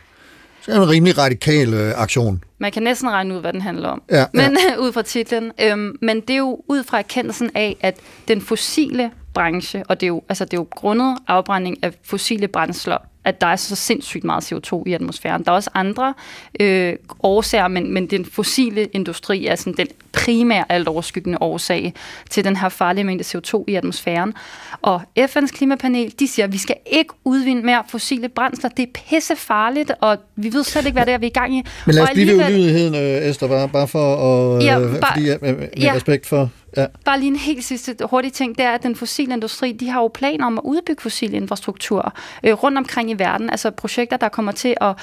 [0.68, 2.44] Det er en rimelig radikal øh, aktion.
[2.58, 4.02] Man kan næsten regne ud, hvad den handler om.
[4.10, 5.52] Ja, men ud fra titlen.
[5.60, 7.96] Øhm, men det er jo ud fra erkendelsen af, at
[8.28, 12.48] den fossile branche, og det er jo, altså det er jo grundet afbrænding af fossile
[12.48, 15.44] brændsler, at der er så sindssygt meget CO2 i atmosfæren.
[15.44, 16.14] Der er også andre
[16.60, 21.94] øh, årsager, men, men den fossile industri er sådan den primære alt overskyggende årsag
[22.30, 24.34] til den her farlige mængde CO2 i atmosfæren.
[24.82, 28.70] Og FN's klimapanel, de siger, at vi skal ikke udvinde mere fossile brændsler.
[28.70, 31.32] Det er pisse farligt, og vi ved slet ikke, hvad det er, vi er i
[31.32, 31.62] gang i.
[31.86, 34.64] Men lad os blive ved ulydigheden, øh, Esther, bare, bare for at...
[34.64, 35.92] Ja, øh, bare- fordi, med, med ja.
[35.94, 36.50] respekt for...
[36.76, 36.86] Ja.
[37.04, 40.00] Bare lige en helt sidste hurtig ting, det er, at den fossile industri, de har
[40.00, 42.12] jo planer om at udbygge fossil infrastruktur
[42.44, 43.50] øh, rundt omkring i verden.
[43.50, 44.96] Altså projekter, der kommer til at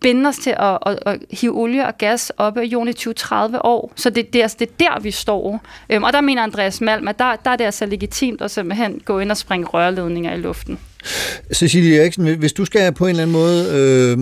[0.00, 3.92] binde os til at, at, at hive olie og gas op jorden i 20-30 år.
[3.96, 5.60] Så det, det, er, altså, det er der, vi står.
[5.90, 9.00] Øhm, og der mener Andreas Malm, at der, der er det altså legitimt at simpelthen
[9.04, 10.78] gå ind og springe rørledninger i luften.
[11.52, 14.18] Cecilie Eriksen, hvis du skal på en eller anden måde øh,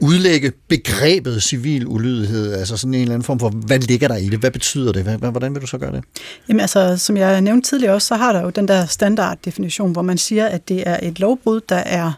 [0.00, 4.28] udlægge begrebet civil ulydighed, altså sådan en eller anden form for, hvad ligger der i
[4.28, 4.38] det?
[4.38, 5.04] Hvad betyder det?
[5.04, 6.04] Hvordan vil du så gøre det?
[6.48, 10.02] Jamen altså, som jeg nævnte tidligere også, så har der jo den der standarddefinition, hvor
[10.02, 12.12] man siger, at det er et lovbrud, der er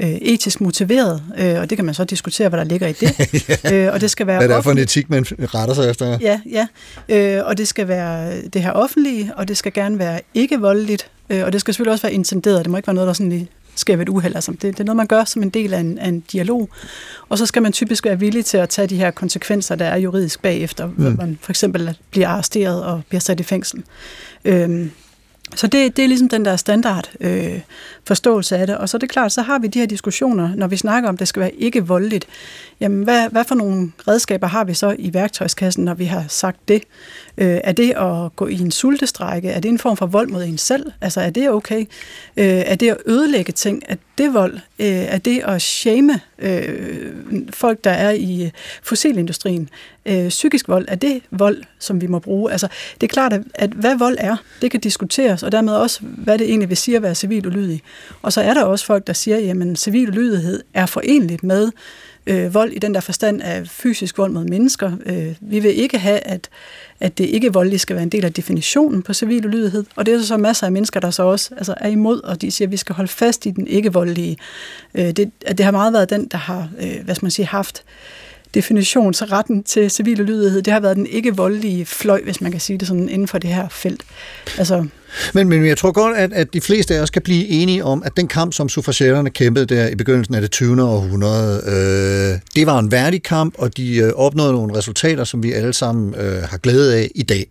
[0.00, 3.10] øh, etisk motiveret, øh, og det kan man så diskutere, hvad der ligger i det.
[3.64, 3.74] ja.
[3.74, 6.18] øh, og det skal være Hvad det er for en etik, man retter sig efter?
[6.20, 6.66] Ja, ja.
[7.08, 11.10] Øh, og det skal være det her offentlige, og det skal gerne være ikke voldeligt,
[11.30, 12.64] øh, og det skal selvfølgelig også være intenderet.
[12.64, 14.34] Det må ikke være noget, der sådan lige sker ved et uheld.
[14.34, 16.68] Altså, det, det er noget, man gør som en del af en, af en dialog.
[17.28, 19.96] Og så skal man typisk være villig til at tage de her konsekvenser, der er
[19.96, 20.92] juridisk bagefter, mm.
[20.92, 23.82] hvor man for eksempel bliver arresteret og bliver sat i fængsel.
[24.44, 24.90] Øhm,
[25.54, 27.60] så det, det er ligesom den der standard øh,
[28.04, 28.76] forståelse af det.
[28.76, 31.14] Og så er det klart, så har vi de her diskussioner, når vi snakker om,
[31.14, 32.26] at det skal være ikke voldeligt.
[32.80, 36.68] Jamen, hvad, hvad for nogle redskaber har vi så i værktøjskassen, når vi har sagt
[36.68, 36.82] det?
[37.38, 39.48] Øh, er det at gå i en sultestrække?
[39.50, 40.92] Er det en form for vold mod en selv?
[41.00, 41.80] Altså, er det okay?
[42.36, 43.82] Øh, er det at ødelægge ting?
[43.88, 44.54] Er det vold?
[44.78, 47.12] Øh, er det at shame øh,
[47.50, 48.50] folk, der er i
[48.82, 49.68] fossilindustrien?
[50.06, 52.52] Øh, psykisk vold, er det vold, som vi må bruge?
[52.52, 56.00] Altså, det er klart, at, at hvad vold er, det kan diskuteres, og dermed også,
[56.02, 57.82] hvad det egentlig vil sige at være civil ulydig.
[58.22, 61.70] Og så er der også folk, der siger, jamen, civil ulydighed er forenligt med
[62.28, 64.92] øh, vold i den der forstand af fysisk vold mod mennesker.
[65.06, 66.48] Øh, vi vil ikke have, at,
[67.00, 70.14] at det ikke voldelige skal være en del af definitionen på civil ulydighed, og det
[70.14, 72.72] er så masser af mennesker, der så også altså, er imod, og de siger, at
[72.72, 74.36] vi skal holde fast i den ikke voldelige.
[74.94, 77.46] Øh, det, at det har meget været den, der har, øh, hvad skal man sige,
[77.46, 77.84] haft
[78.54, 80.62] definitionsretten til civil ulydighed.
[80.62, 83.38] Det har været den ikke voldelige fløj, hvis man kan sige det sådan, inden for
[83.38, 84.04] det her felt.
[84.58, 84.86] Altså,
[85.34, 88.02] men, men jeg tror godt, at, at de fleste af os kan blive enige om,
[88.04, 90.82] at den kamp, som suffragetterne kæmpede der i begyndelsen af det 20.
[90.82, 95.52] århundrede, øh, det var en værdig kamp, og de øh, opnåede nogle resultater, som vi
[95.52, 97.46] alle sammen øh, har glæde af i dag.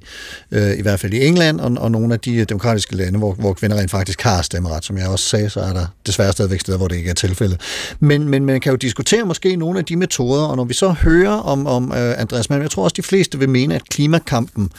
[0.52, 3.34] Øh, I hvert fald i England og, og nogle af de øh, demokratiske lande, hvor,
[3.34, 4.86] hvor kvinder rent faktisk har stemmeret.
[4.86, 7.62] Som jeg også sagde, så er der desværre stadigvæk steder, hvor det ikke er tilfældet.
[8.00, 10.90] Men, men man kan jo diskutere måske nogle af de metoder, og når vi så
[10.90, 14.72] hører om, om øh, Andreas Mann, jeg tror også, de fleste vil mene, at klimakampen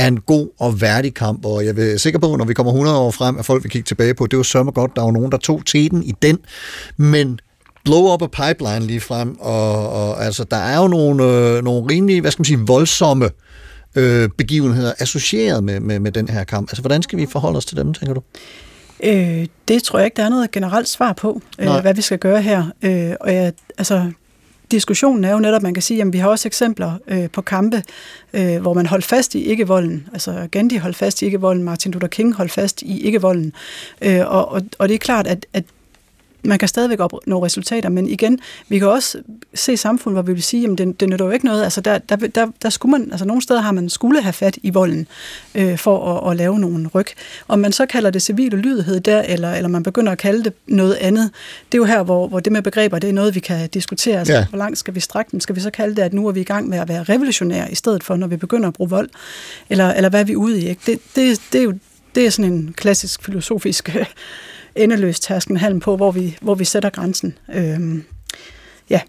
[0.00, 2.98] er en god og værdig kamp, og jeg er sikker på, når vi kommer 100
[2.98, 5.32] år frem, at folk vil kigge tilbage på, det var sørme godt, der var nogen,
[5.32, 6.38] der tog teten i den,
[6.96, 7.40] men
[7.84, 11.86] blow up a pipeline lige frem, og, og altså, der er jo nogle, øh, nogle
[11.90, 13.30] rimelig, hvad skal man sige, voldsomme
[13.94, 16.70] øh, begivenheder associeret med, med, med den her kamp.
[16.70, 18.22] Altså, hvordan skal vi forholde os til dem, tænker du?
[19.02, 21.76] Øh, det tror jeg ikke, der er noget generelt svar på, Nej.
[21.76, 22.64] øh, hvad vi skal gøre her.
[22.82, 24.10] Øh, og jeg, altså,
[24.70, 27.82] diskussionen er jo netop, man kan sige, at vi har også eksempler øh, på kampe,
[28.32, 30.08] øh, hvor man holdt fast i ikke-volden.
[30.12, 33.52] Altså Gandhi holdt fast i ikke-volden, Martin Luther King holdt fast i ikke-volden.
[34.02, 35.64] Øh, og, og, og det er klart, at, at
[36.42, 39.18] man kan stadigvæk opnå resultater, men igen, vi kan også
[39.54, 41.64] se samfund, hvor vi vil sige, at det, det nytter jo ikke noget.
[41.64, 44.58] Altså der, der, der, der skulle man, altså nogle steder har man skulle have fat
[44.62, 45.06] i volden
[45.54, 47.06] øh, for at, at lave nogle ryg.
[47.48, 50.52] Om man så kalder det civil ulydighed der, eller, eller man begynder at kalde det
[50.66, 51.30] noget andet,
[51.72, 54.18] det er jo her, hvor, hvor det med begreber, det er noget, vi kan diskutere.
[54.18, 54.46] Altså, Ja.
[54.48, 55.40] Hvor langt skal vi strække dem?
[55.40, 57.72] Skal vi så kalde det, at nu er vi i gang med at være revolutionære,
[57.72, 59.08] i stedet for, når vi begynder at bruge vold?
[59.70, 60.68] Eller, eller hvad er vi ude i?
[60.68, 60.80] Ikke?
[60.86, 61.74] Det, det, det er jo
[62.14, 63.96] det er sådan en klassisk filosofisk
[64.76, 67.38] endeløs halm på, hvor vi, hvor vi sætter grænsen.
[67.54, 68.04] Øhm,
[68.90, 69.00] ja.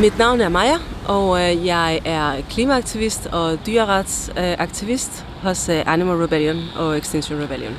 [0.00, 0.76] Mit navn er Maja,
[1.08, 7.74] og øh, jeg er klimaaktivist og dyreretsaktivist hos øh, Animal Rebellion og Extinction Rebellion.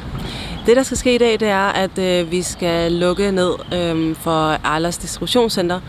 [0.66, 4.16] Det, der skal ske i dag, det er, at øh, vi skal lukke ned øh,
[4.16, 5.80] for Arlas distributionscenter,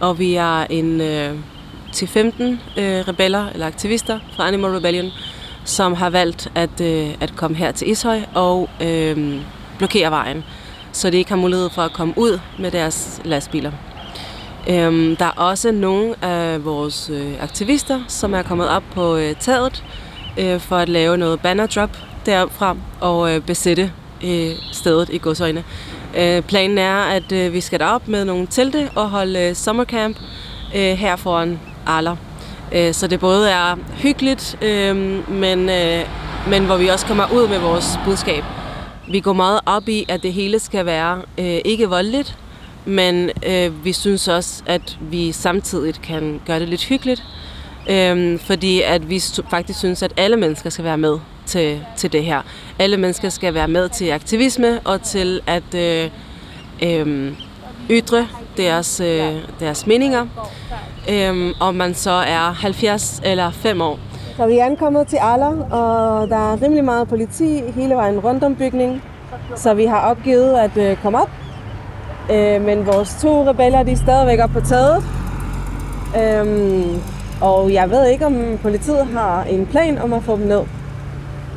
[0.00, 1.34] og vi er en øh,
[1.92, 5.10] til 15 øh, rebeller eller aktivister fra Animal Rebellion,
[5.64, 9.40] som har valgt at, øh, at komme her til Ishøj og øh,
[9.78, 10.44] blokere vejen.
[10.92, 13.72] så de ikke har mulighed for at komme ud med deres lastbiler.
[14.68, 19.34] Øhm, der er også nogle af vores øh, aktivister, som er kommet op på øh,
[19.34, 19.84] taget
[20.38, 21.90] øh, for at lave noget banner drop
[22.26, 23.92] derfra og øh, besætte
[24.24, 25.64] øh, stedet i godsøjne.
[26.16, 30.16] Øh, planen er, at øh, vi skal derop med nogle telte og holde øh, sommercamp
[30.74, 32.16] øh, her foran Arler.
[32.72, 34.96] Øh, så det både er hyggeligt, øh,
[35.30, 36.00] men, øh,
[36.48, 38.44] men hvor vi også kommer ud med vores budskab.
[39.10, 42.36] Vi går meget op i, at det hele skal være øh, ikke voldeligt,
[42.84, 47.24] men øh, vi synes også, at vi samtidig kan gøre det lidt hyggeligt,
[47.90, 51.18] øh, fordi at vi faktisk synes, at alle mennesker skal være med
[51.50, 52.40] til, til det her.
[52.78, 56.10] Alle mennesker skal være med til aktivisme og til at øh,
[56.82, 57.32] øh,
[57.90, 58.26] ytre
[58.56, 60.26] deres, øh, deres meninger,
[61.10, 63.98] øh, om man så er 70 eller 5 år.
[64.36, 68.44] Så vi er ankommet til Aller, og der er rimelig meget politi hele vejen rundt
[68.44, 69.02] om bygningen,
[69.56, 71.30] så vi har opgivet at øh, komme op.
[72.32, 75.04] Øh, men vores to rebeller de er stadigvæk oppe på taget.
[76.22, 77.00] Øhm,
[77.40, 80.62] og jeg ved ikke, om politiet har en plan om at få dem ned.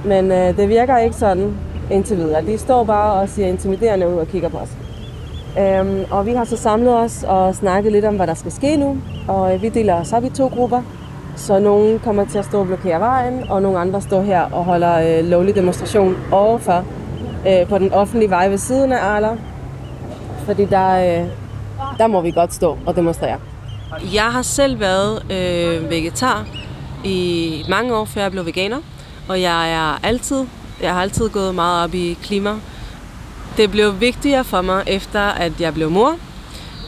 [0.06, 1.58] Men øh, det virker ikke sådan
[1.92, 2.46] indtil videre.
[2.46, 4.70] De står bare og ser intimiderende ud og kigger på os.
[5.60, 8.78] Øhm, og vi har så samlet os og snakket lidt om, hvad der skal ske
[8.78, 8.98] nu.
[9.28, 10.82] Og øh, vi deler os op i to grupper.
[11.36, 14.66] Så nogen kommer til at stå og blokere vejen, og nogle andre står her og
[14.66, 16.86] holder øh, lovlig demonstration overfor
[17.48, 19.38] øh, på den offentlige vej ved siden af Arla.
[20.46, 21.28] Fordi der, øh,
[21.98, 23.38] der må vi godt stå og demonstrere.
[24.14, 26.48] Jeg har selv været øh, vegetar
[27.04, 28.78] i mange år, før jeg blev veganer.
[29.28, 30.46] Og jeg er altid,
[30.82, 32.54] jeg har altid gået meget op i klima.
[33.58, 36.18] Det blev vigtigere for mig efter, at jeg blev mor.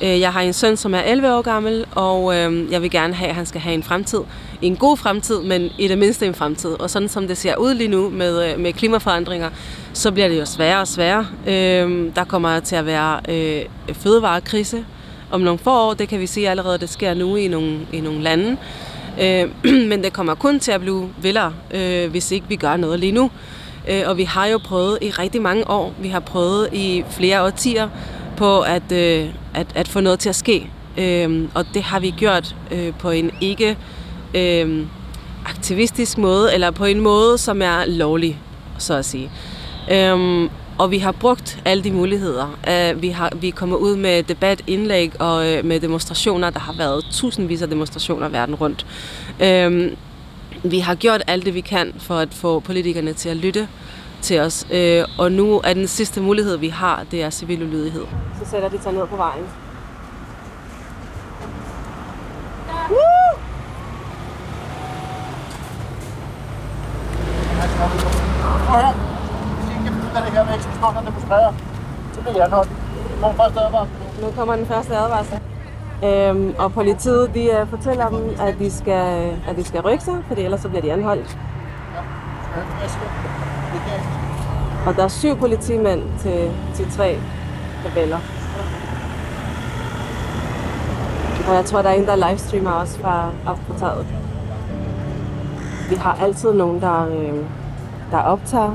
[0.04, 3.14] Øh, jeg har en søn, som er 11 år gammel, og øh, jeg vil gerne
[3.14, 4.20] have, at han skal have en fremtid.
[4.62, 6.70] En god fremtid, men i det mindste en fremtid.
[6.70, 9.50] Og sådan som det ser ud lige nu med, øh, med klimaforandringer,
[9.94, 11.26] så bliver det jo sværere og sværere.
[12.16, 13.20] Der kommer til at være
[13.94, 14.86] fødevarekrise
[15.32, 15.94] om nogle få år.
[15.94, 18.58] Det kan vi se allerede, det sker nu i nogle, i nogle lande.
[19.22, 19.50] Øh,
[19.90, 23.12] men det kommer kun til at blive vildere, øh, hvis ikke vi gør noget lige
[23.12, 23.32] nu.
[23.90, 27.44] Øh, og vi har jo prøvet i rigtig mange år, vi har prøvet i flere
[27.44, 27.90] årtier
[28.38, 30.70] på at, øh, at, at få noget til at ske.
[30.98, 33.78] Øh, og det har vi gjort øh, på en ikke
[34.34, 34.86] øh,
[35.46, 38.40] aktivistisk måde, eller på en måde, som er lovlig,
[38.78, 39.32] så at sige.
[39.92, 40.50] Øh,
[40.80, 42.48] og vi har brugt alle de muligheder.
[42.68, 46.50] Uh, vi, har, vi er kommet ud med debatindlæg og uh, med demonstrationer.
[46.50, 48.86] Der har været tusindvis af demonstrationer verden rundt.
[49.40, 49.98] Uh,
[50.72, 53.68] vi har gjort alt det, vi kan for at få politikerne til at lytte
[54.22, 54.68] til os.
[54.72, 58.06] Uh, og nu er den sidste mulighed, vi har, det er civil ulydighed.
[58.44, 59.44] Så sætter de sig ned på vejen.
[62.90, 63.16] Woo!
[70.18, 71.38] Af det her med, at stå.
[72.14, 72.68] Så bliver jeg nok.
[73.22, 73.96] Nu første advarsel.
[74.22, 75.40] Nu kommer den første advarsel.
[76.04, 80.04] Øhm, og politiet de uh, fortæller dem, at de, skal, øh, at de skal rykke
[80.04, 81.38] sig, for ellers så bliver de anholdt.
[84.88, 87.20] Og der er syv politimænd til, til tre
[87.86, 88.20] rebeller.
[91.50, 94.06] Og jeg tror, der er en, der livestreamer også fra op.
[95.90, 97.46] Vi har altid nogen, der, øh,
[98.12, 98.72] der optager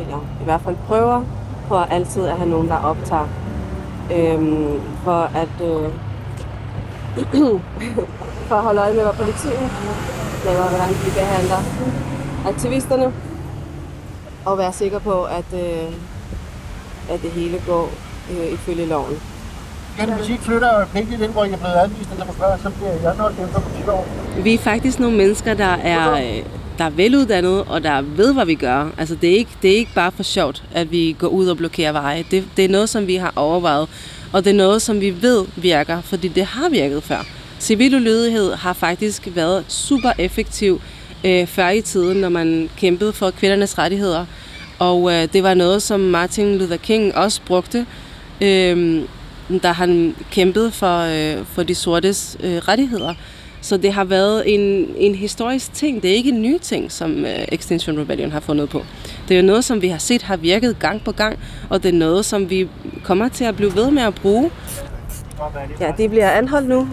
[0.00, 1.22] eller i hvert fald prøver
[1.68, 3.28] på at altid at have nogen, der optager.
[4.14, 5.88] Øhm, for at øh,
[8.48, 9.70] for at holde øje med, hvad politiet
[10.44, 11.60] laver, hvordan de behandler
[12.46, 13.12] aktivisterne,
[14.44, 15.92] og være sikker på, at, øh,
[17.10, 17.90] at det hele går
[18.30, 19.14] øh, ifølge loven.
[20.00, 23.36] Den musik flytter pænt ind, hvor I er blevet anvist, eller så bliver jeg nok
[23.36, 24.06] dem for år.
[24.42, 28.46] Vi er faktisk nogle mennesker, der er øh, der er veluddannede, og der ved, hvad
[28.46, 28.90] vi gør.
[28.98, 31.56] Altså, det er ikke, det er ikke bare for sjovt, at vi går ud og
[31.56, 32.24] blokerer veje.
[32.30, 33.88] Det, det er noget, som vi har overvejet,
[34.32, 37.26] og det er noget, som vi ved virker, fordi det har virket før.
[37.60, 40.80] Civil ulydighed har faktisk været super effektiv
[41.24, 44.26] øh, før i tiden, når man kæmpede for kvindernes rettigheder.
[44.78, 47.86] Og øh, det var noget, som Martin Luther King også brugte,
[48.40, 49.02] øh,
[49.62, 53.14] da han kæmpede for, øh, for de sortes øh, rettigheder.
[53.62, 56.02] Så det har været en, en historisk ting.
[56.02, 58.82] Det er ikke en ny ting, som øh, Extinction Rebellion har fundet på.
[59.28, 61.38] Det er noget, som vi har set har virket gang på gang,
[61.70, 62.68] og det er noget, som vi
[63.04, 64.50] kommer til at blive ved med at bruge.
[65.80, 66.88] Ja, de bliver anholdt nu.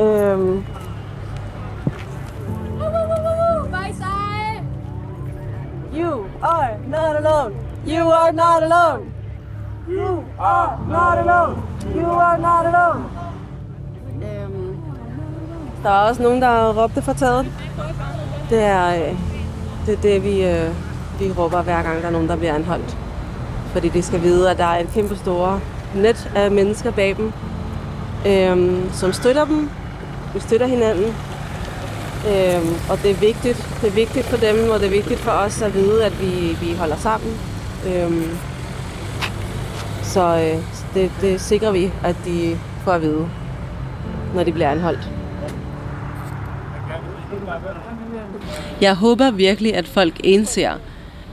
[0.00, 0.64] Øhm.
[5.94, 7.54] You are not alone.
[7.88, 9.12] You are not alone.
[9.88, 11.62] You are not alone.
[11.96, 13.19] You are not alone.
[15.82, 17.46] Der er også nogen, der råbte fra taget.
[18.50, 19.16] Det er øh,
[19.86, 20.70] det, er det vi, øh,
[21.20, 22.96] vi råber hver gang, der er nogen, der bliver anholdt.
[23.72, 25.60] fordi de skal vide, at der er et kæmpe store
[25.94, 27.32] net af mennesker bag dem,
[28.26, 29.70] øhm, som støtter dem.
[30.34, 31.14] Vi støtter hinanden.
[32.28, 33.78] Øhm, og det er vigtigt.
[33.80, 36.56] Det er vigtigt for dem, og det er vigtigt for os at vide, at vi,
[36.60, 37.30] vi holder sammen.
[37.86, 38.38] Øhm,
[40.02, 40.62] så øh,
[40.94, 43.28] det, det sikrer vi, at de får at vide,
[44.34, 45.19] når de bliver anholdt.
[48.80, 50.72] Jeg håber virkelig, at folk indser,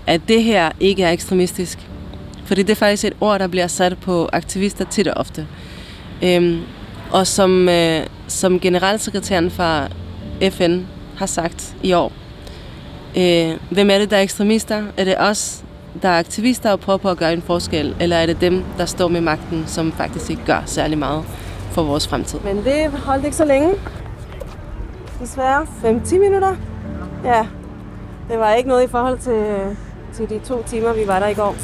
[0.08, 1.80] at det her ikke er ekstremistisk.
[2.46, 5.48] Fordi det er faktisk et ord, der bliver sat på aktivister tit og ofte.
[6.24, 6.62] Øhm,
[7.12, 9.88] og som, øh, som generalsekretæren fra
[10.50, 10.82] FN
[11.18, 12.12] har sagt i år,
[13.18, 14.84] øh, hvem er det, der er ekstremister?
[14.98, 15.64] Er det os,
[16.02, 17.96] der er aktivister og prøver på at gøre en forskel?
[18.00, 21.24] Eller er det dem, der står med magten, som faktisk ikke gør særlig meget
[21.72, 22.40] for vores fremtid?
[22.40, 23.70] Men det holdt ikke så længe.
[25.20, 26.56] Desværre 5-10 minutter.
[27.24, 27.48] Ja,
[28.30, 29.78] det var ikke noget i forhold til,
[30.14, 31.56] til de to timer, vi var der i går.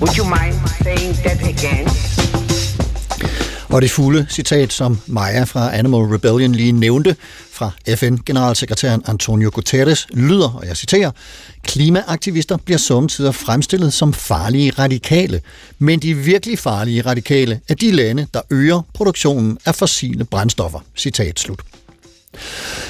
[0.00, 2.07] Would you mind saying that again?
[3.68, 7.16] Og det fulde citat, som Maja fra Animal Rebellion lige nævnte
[7.52, 11.10] fra FN-generalsekretæren Antonio Guterres, lyder, og jeg citerer,
[11.62, 15.40] Klimaaktivister bliver samtidig fremstillet som farlige radikale,
[15.78, 20.80] men de virkelig farlige radikale er de lande, der øger produktionen af fossile brændstoffer.
[20.96, 21.60] Citat slut.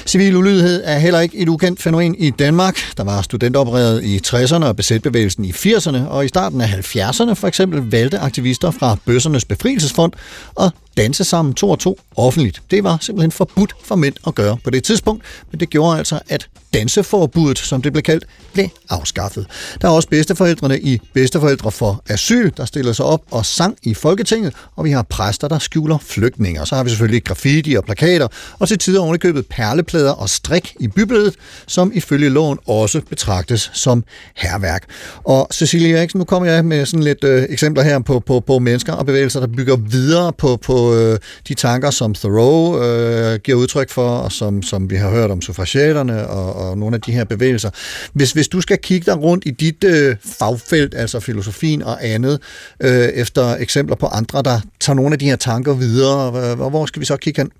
[0.05, 2.79] Civil ulydighed er heller ikke et ukendt fænomen i Danmark.
[2.97, 7.47] Der var studenteroprøret i 60'erne og besætbevægelsen i 80'erne, og i starten af 70'erne for
[7.47, 10.13] eksempel valgte aktivister fra Bøssernes Befrielsesfond
[10.59, 12.61] at danse sammen to og to offentligt.
[12.71, 16.19] Det var simpelthen forbudt for mænd at gøre på det tidspunkt, men det gjorde altså,
[16.29, 19.47] at danseforbuddet, som det blev kaldt, blev afskaffet.
[19.81, 23.93] Der er også bedsteforældrene i Bedsteforældre for Asyl, der stiller sig op og sang i
[23.93, 26.65] Folketinget, og vi har præster, der skjuler flygtninge.
[26.65, 28.27] Så har vi selvfølgelig graffiti og plakater,
[28.59, 31.35] og til tider ovenikøbet perleplader og strik i bybilledet,
[31.67, 34.03] som ifølge loven også betragtes som
[34.35, 34.83] herværk.
[35.23, 38.59] Og Cecilie Eriksen, nu kommer jeg med sådan lidt øh, eksempler her på, på, på
[38.59, 43.57] mennesker og bevægelser, der bygger videre på, på øh, de tanker, som Thoreau øh, giver
[43.57, 47.11] udtryk for, og som, som vi har hørt om suffragetterne og, og nogle af de
[47.11, 47.69] her bevægelser.
[48.13, 52.41] Hvis, hvis du skal kigge dig rundt i dit øh, fagfelt, altså filosofien og andet,
[52.79, 56.69] øh, efter eksempler på andre, der tager nogle af de her tanker videre, øh, hvor,
[56.69, 57.51] hvor skal vi så kigge hen?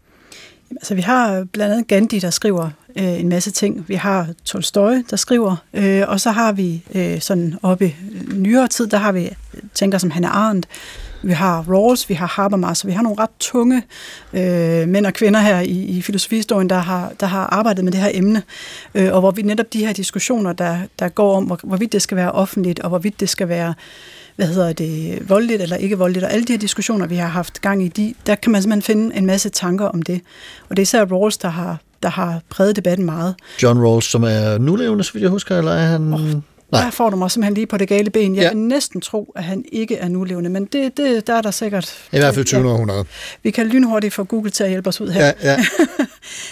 [0.72, 3.86] Altså, vi har blandt andet Gandhi, der skriver øh, en masse ting.
[3.88, 7.96] Vi har Tolstoy, der skriver, øh, og så har vi øh, sådan oppe i
[8.34, 10.68] nyere tid, der har vi øh, tænker som Hannah Arendt,
[11.22, 13.84] vi har Rawls, vi har Habermas, vi har nogle ret tunge
[14.34, 18.02] øh, mænd og kvinder her i, i filosofihistorien, der har, der har arbejdet med det
[18.02, 18.44] her emne,
[18.96, 22.02] øh, og hvor vi netop de her diskussioner, der, der går om, hvor, hvorvidt det
[22.02, 23.74] skal være offentligt, og hvorvidt det skal være
[24.36, 27.62] hvad hedder det, voldeligt eller ikke voldeligt, og alle de her diskussioner, vi har haft
[27.62, 30.22] gang i, de, der kan man simpelthen finde en masse tanker om det.
[30.70, 33.36] Og det er især Rawls, der har, der har præget debatten meget.
[33.64, 36.14] John Rawls, som er nulevende, så vidt jeg husker, eller er han...
[36.14, 36.42] Oh.
[36.72, 36.84] Nej.
[36.84, 38.36] Der får du mig simpelthen lige på det gale ben.
[38.36, 38.50] Jeg ja.
[38.50, 42.08] vil næsten tro, at han ikke er nulevende, men det, det, der er der sikkert...
[42.12, 42.72] I hvert fald 20.
[42.72, 43.06] århundrede.
[43.44, 45.32] Vi kan lynhurtigt få Google til at hjælpe os ud her.
[45.44, 45.58] Ja,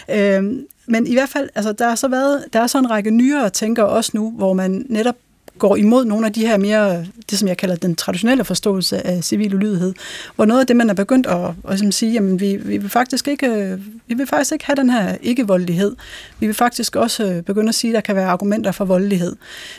[0.07, 0.37] ja.
[0.37, 3.11] øhm, men i hvert fald, altså, der, er så været, der er så en række
[3.11, 5.15] nyere tænkere også nu, hvor man netop
[5.59, 9.23] går imod nogle af de her mere, det som jeg kalder den traditionelle forståelse af
[9.23, 9.93] civil ulydighed,
[10.35, 12.89] hvor noget af det, man er begyndt at, at, at sige, jamen vi, vi, vil
[12.89, 15.95] faktisk ikke, vi vil faktisk ikke have den her ikke-voldelighed.
[16.39, 19.35] Vi vil faktisk også øh, begynde at sige, at der kan være argumenter for voldelighed.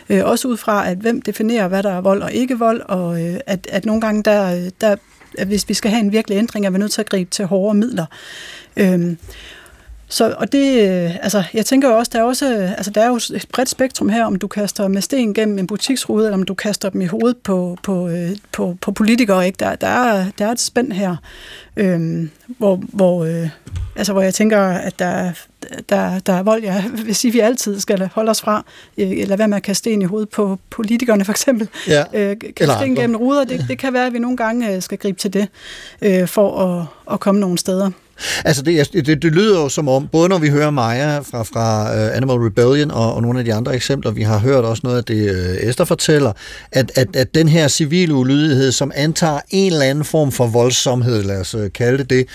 [0.08, 3.22] Øh, også ud fra, at hvem definerer, hvad der er vold og ikke vold, og
[3.26, 4.96] øh, at, at nogle gange, der, der,
[5.38, 7.44] at hvis vi skal have en virkelig ændring, er vi nødt til at gribe til
[7.44, 8.06] hårdere midler.
[8.76, 9.16] Øh,
[10.10, 10.78] så, og det,
[11.22, 12.46] altså, jeg tænker jo også, der er også,
[12.76, 15.66] altså, der er jo et bredt spektrum her, om du kaster med sten gennem en
[15.66, 18.10] butiksrude, eller om du kaster dem i hovedet på, på,
[18.52, 19.56] på, på politikere, ikke?
[19.60, 21.16] Der, der, er, der er et spænd her,
[21.76, 23.48] øhm, hvor, hvor, øh,
[23.96, 25.32] altså, hvor jeg tænker, at der,
[25.88, 28.64] der, der er vold, jeg vil sige, at vi altid skal holde os fra,
[28.96, 31.68] eller være med at kaste sten i hovedet på politikerne, for eksempel.
[31.88, 34.98] Ja, øh, kaste sten gennem ruder, det, det kan være, at vi nogle gange skal
[34.98, 35.48] gribe til det,
[36.02, 37.90] øh, for at, at komme nogle steder.
[38.44, 41.82] Altså, det, det, det lyder jo som om, både når vi hører Maja fra, fra
[41.82, 44.96] uh, Animal Rebellion og, og nogle af de andre eksempler, vi har hørt også noget
[44.96, 46.32] af det, uh, Esther fortæller,
[46.72, 51.22] at, at, at den her civile ulydighed, som antager en eller anden form for voldsomhed,
[51.22, 52.26] lad os uh, kalde det det,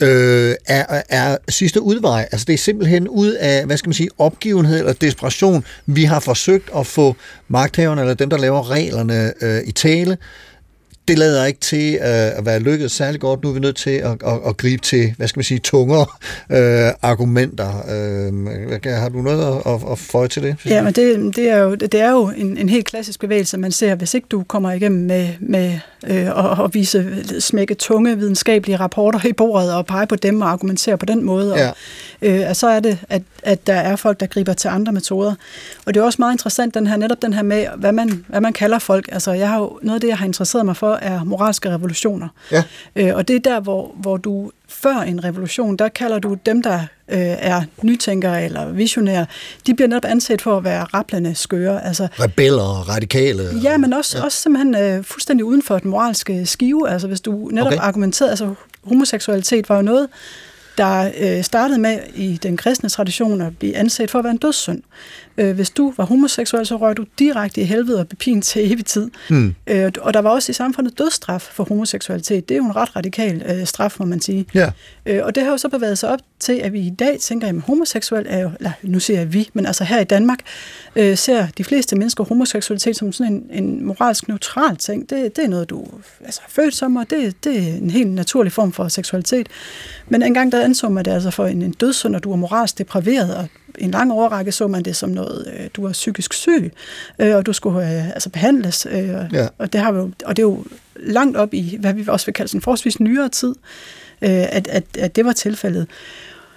[0.00, 2.28] øh, er, er sidste udvej.
[2.32, 5.64] Altså det er simpelthen ud af, hvad skal man sige, opgivenhed eller desperation.
[5.86, 7.16] Vi har forsøgt at få
[7.48, 10.16] magthaverne, eller dem, der laver reglerne øh, i tale,
[11.08, 13.42] det lader ikke til øh, at være lykkedes særlig godt.
[13.42, 16.06] Nu er vi nødt til at, at, at gribe til, hvad skal man sige, tungere
[16.50, 17.68] øh, argumenter.
[17.68, 20.56] Øh, har du noget at, at, at føje til det?
[20.66, 23.72] Ja, men det, det, er jo, det er jo en, en helt klassisk bevægelse, man
[23.72, 28.76] ser, hvis ikke du kommer igennem med, med øh, at, at vise smække tunge videnskabelige
[28.76, 31.52] rapporter i bordet og pege på dem og argumentere på den måde.
[31.52, 31.70] Og, Ja.
[32.48, 35.34] øh, så er det, at, at der er folk, der griber til andre metoder.
[35.86, 38.40] Og det er også meget interessant, den her, netop den her med, hvad man, hvad
[38.40, 39.08] man kalder folk.
[39.12, 42.28] Altså, jeg har jo, noget af det, jeg har interesseret mig for, er moralske revolutioner.
[42.52, 42.62] Ja.
[42.96, 46.62] Øh, og det er der, hvor, hvor du før en revolution, der kalder du dem,
[46.62, 46.78] der
[47.08, 49.26] øh, er nytænkere eller visionære,
[49.66, 51.86] de bliver netop anset for at være rapplende skøre.
[51.86, 53.42] Altså, Rebeller og radikale.
[53.62, 54.24] Ja, men også, ja.
[54.24, 56.90] også simpelthen øh, fuldstændig uden for den moralske skive.
[56.90, 57.76] Altså hvis du netop Okay.
[57.76, 57.86] okay.
[57.86, 60.08] argumenterede, altså homoseksualitet var jo noget,
[60.78, 64.38] der øh, startede med i den kristne tradition at blive anset for at være en
[64.38, 64.82] dødssynd.
[65.38, 68.86] Øh, hvis du var homoseksuel, så røg du direkte i helvede og bepin til evig
[68.86, 69.10] tid.
[69.28, 69.54] Hmm.
[69.66, 72.48] Øh, og der var også i samfundet dødsstraf for homoseksualitet.
[72.48, 74.46] Det er jo en ret radikal øh, straf, må man sige.
[74.54, 74.70] Ja.
[75.06, 77.48] Øh, og det har jo så bevæget sig op til, at vi i dag tænker,
[77.48, 80.38] at homoseksuel er jo, eller nu siger jeg vi, men altså her i Danmark,
[80.96, 85.10] øh, ser de fleste mennesker homoseksualitet som sådan en, en moralsk neutral ting.
[85.10, 85.86] Det, det er noget, du
[86.24, 89.48] altså, er født som, og det, det er en helt naturlig form for seksualitet.
[90.08, 92.78] Men engang der anså man det altså for en, en dødssynd, og du er moralsk
[92.78, 93.48] depraveret, og
[93.78, 96.72] en lang overrække så man det som noget, øh, du er psykisk syg,
[97.18, 98.86] øh, og du skulle øh, altså behandles.
[98.90, 99.48] Øh, Ja.
[99.58, 100.64] og, det har jo, og det er jo
[100.96, 103.54] langt op i, hvad vi også vil kalde sådan forholdsvis nyere tid,
[104.22, 105.86] øh, at, at, at det var tilfældet.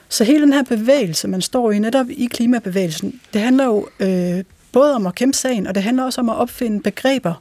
[0.10, 4.43] Så hele den her bevægelse, man står i netop i klimabevægelsen, det handler jo øh,
[4.72, 7.34] både om at kæmpe sagen, og det handler også om at opfinde begreber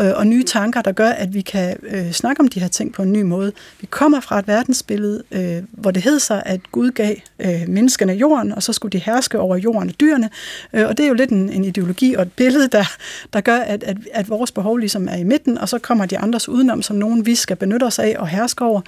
[0.00, 2.92] øh, og nye tanker, der gør, at vi kan øh, snakke om de her ting
[2.92, 3.52] på en ny måde.
[3.80, 8.12] Vi kommer fra et verdensbillede, øh, hvor det hed sig, at Gud gav øh, menneskene
[8.12, 10.30] jorden, og så skulle de herske over jorden og dyrene.
[10.72, 12.84] Øh, og det er jo lidt en, en ideologi og et billede, der,
[13.32, 16.18] der gør, at, at, at vores behov ligesom er i midten, og så kommer de
[16.18, 18.80] andres udenom, som nogen vi skal benytte os af og herske over.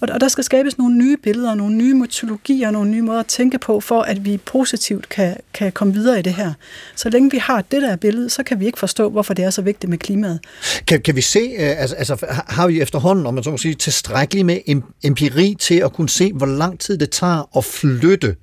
[0.00, 3.26] Og, og der skal skabes nogle nye billeder, nogle nye mytologier, nogle nye måder at
[3.26, 6.52] tænke på, for at vi positivt kan, kan komme videre i det her.
[6.94, 9.50] Så længe vi har det der billede, så kan vi ikke forstå, hvorfor det er
[9.50, 10.40] så vigtigt med klimaet.
[10.86, 12.16] Kan, kan vi se, øh, altså, altså
[12.48, 14.58] har- vi efterhånden, om man så må sige, tilstrækkeligt med
[15.04, 18.36] empiri til at kunne se, hvor lang tid det tager at flytte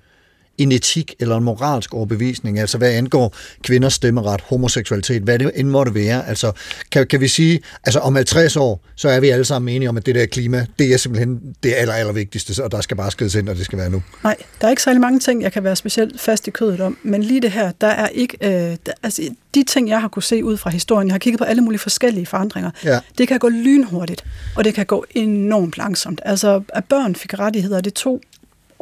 [0.58, 5.68] en etik eller en moralsk overbevisning, altså hvad angår kvinders stemmeret, homoseksualitet, hvad det end
[5.68, 6.28] måtte være.
[6.28, 6.52] Altså,
[6.92, 9.98] kan, kan vi sige, altså om 50 år, så er vi alle sammen enige om,
[9.98, 13.12] at det der klima, det er simpelthen det aller, aller vigtigste, og der skal bare
[13.12, 14.04] skrides ind, og det skal være nu.
[14.24, 16.98] Nej, der er ikke særlig mange ting, jeg kan være specielt fast i kødet om,
[17.04, 19.22] men lige det her, der er ikke, øh, der, altså
[19.56, 21.80] de ting, jeg har kunne se ud fra historien, jeg har kigget på alle mulige
[21.80, 23.00] forskellige forandringer, Ja.
[23.18, 24.24] det kan gå lynhurtigt,
[24.56, 26.22] og det kan gå enormt langsomt.
[26.26, 28.22] Altså, at børn fik rettigheder, det tog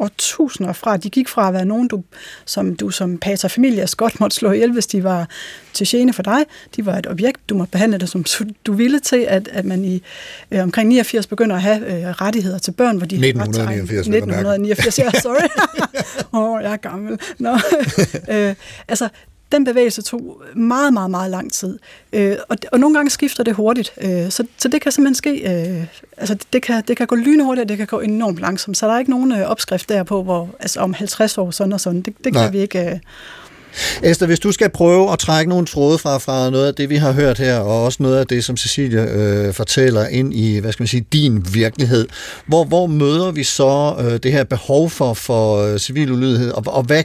[0.00, 0.96] årtusinder fra.
[0.96, 2.02] De gik fra at være nogen, du,
[2.44, 5.28] som du som pater familias godt måtte slå ihjel, hvis de var
[5.72, 6.44] til gene for dig.
[6.76, 8.24] De var et objekt, du måtte behandle det som
[8.66, 10.02] du ville til, at, at man i
[10.50, 13.62] øh, omkring 89 begynder at have øh, rettigheder til børn, hvor de har ret til
[13.62, 14.48] egen- 1989, vel at mærke.
[14.48, 15.48] 1989, ja, sorry.
[16.34, 17.18] Åh, oh, jeg er gammel.
[17.38, 17.50] Nå.
[18.34, 18.54] øh,
[18.88, 19.08] altså,
[19.52, 21.78] den bevægelse tog meget, meget, meget lang tid.
[22.12, 23.92] Øh, og, og nogle gange skifter det hurtigt.
[24.00, 25.84] Øh, så, så det kan simpelthen ske, øh,
[26.16, 28.76] altså det kan, det kan gå lynhurtigt, og det kan gå enormt langsomt.
[28.76, 31.72] Så der er ikke nogen øh, opskrift der på, hvor, altså om 50 år sådan
[31.72, 32.02] og sådan.
[32.02, 32.44] Det, det Nej.
[32.44, 32.90] kan vi ikke...
[32.90, 32.98] Øh,
[34.02, 36.96] Esther, hvis du skal prøve at trække nogle tråde fra, fra noget af det, vi
[36.96, 40.72] har hørt her, og også noget af det, som Cecilia øh, fortæller ind i, hvad
[40.72, 42.08] skal man sige, din virkelighed,
[42.46, 46.64] hvor, hvor møder vi så øh, det her behov for, for øh, civil ulydighed, og,
[46.66, 47.04] og hvad,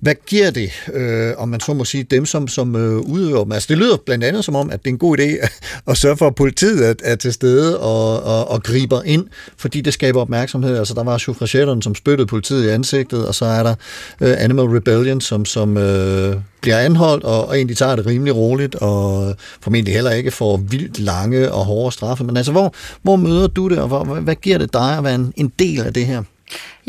[0.00, 3.52] hvad giver det, øh, om man så må sige, dem, som, som øh, udøver dem?
[3.52, 5.48] Altså, det lyder blandt andet som om, at det er en god idé
[5.90, 9.80] at sørge for, at politiet er, er til stede og, og, og griber ind, fordi
[9.80, 10.78] det skaber opmærksomhed.
[10.78, 13.74] Altså, der var suffragetterne, som spyttede politiet i ansigtet, og så er der
[14.20, 18.36] øh, Animal Rebellion, som, som øh, Øh, bliver anholdt, og, og egentlig tager det rimelig
[18.36, 22.24] roligt, og formentlig heller ikke får vildt lange og hårde straffe.
[22.24, 25.14] Men altså, hvor, hvor møder du det, og hvor, hvad giver det dig at være
[25.14, 26.22] en, en del af det her?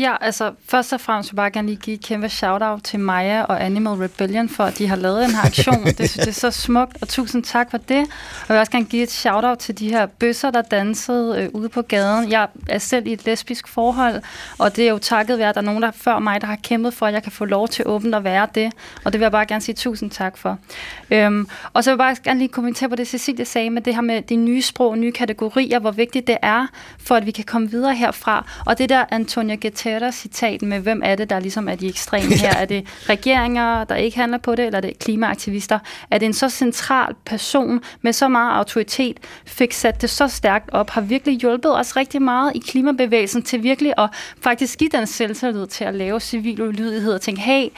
[0.00, 3.00] Ja, altså først og fremmest vil jeg bare gerne lige give et kæmpe shout-out til
[3.00, 5.84] Maja og Animal Rebellion for, at de har lavet den her aktion.
[5.84, 7.98] det, synes, det er så smukt, og tusind tak for det.
[7.98, 11.48] Og jeg vil også gerne give et shout-out til de her bøsser, der dansede øh,
[11.52, 12.30] ude på gaden.
[12.30, 14.22] Jeg er selv i et lesbisk forhold,
[14.58, 16.56] og det er jo takket være, at der er nogen der før mig, der har
[16.62, 18.72] kæmpet for, at jeg kan få lov til åbent at være det.
[19.04, 20.58] Og det vil jeg bare gerne sige tusind tak for.
[21.10, 23.94] Øhm, og så vil jeg bare gerne lige kommentere på det, Cecilie sagde med det
[23.94, 26.66] her med de nye sprog, nye kategorier, hvor vigtigt det er,
[26.98, 28.46] for at vi kan komme videre herfra.
[28.66, 29.56] Og det der Antonia Antonio
[29.90, 32.54] Guterres-citat med, hvem er det, der ligesom er de ekstreme her?
[32.54, 35.78] Er det regeringer, der ikke handler på det, eller er det klimaaktivister?
[36.10, 39.16] Er det en så central person med så meget autoritet,
[39.46, 43.62] fik sat det så stærkt op, har virkelig hjulpet os rigtig meget i klimabevægelsen til
[43.62, 44.08] virkelig at
[44.40, 47.68] faktisk give den selvtillid til at lave civil ulydighed og tænke, hey,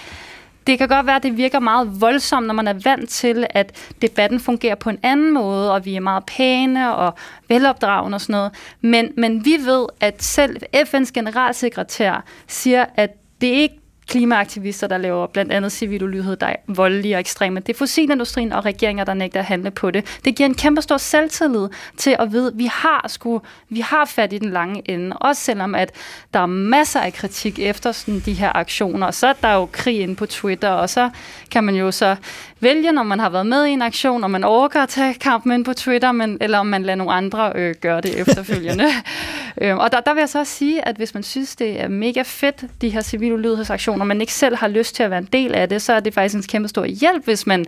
[0.66, 3.94] det kan godt være, at det virker meget voldsomt, når man er vant til, at
[4.02, 7.14] debatten fungerer på en anden måde, og vi er meget pæne og
[7.48, 8.52] velopdragende og sådan noget.
[8.80, 13.10] Men, men vi ved, at selv FN's generalsekretær siger, at
[13.40, 13.81] det ikke
[14.12, 17.60] klimaaktivister, der laver blandt andet civil ulydighed, der er voldelige og ekstreme.
[17.60, 20.20] Det er fossilindustrien og regeringer, der nægter at handle på det.
[20.24, 23.38] Det giver en kæmpe stor selvtillid til at vide, at vi har, sku,
[23.68, 25.16] vi har fat i den lange ende.
[25.16, 25.92] Også selvom at
[26.34, 29.06] der er masser af kritik efter sådan de her aktioner.
[29.06, 31.10] Og så er der jo krig inde på Twitter, og så
[31.50, 32.16] kan man jo så
[32.60, 35.52] vælge, når man har været med i en aktion, om man overgår at tage kampen
[35.52, 38.84] ind på Twitter, men, eller om man lader nogle andre øh, gøre det efterfølgende.
[39.62, 41.88] øhm, og der, der vil jeg så også sige, at hvis man synes, det er
[41.88, 45.18] mega fedt, de her civil ulydighedsaktioner, og man ikke selv har lyst til at være
[45.18, 47.64] en del af det, så er det faktisk en kæmpe stor hjælp, hvis man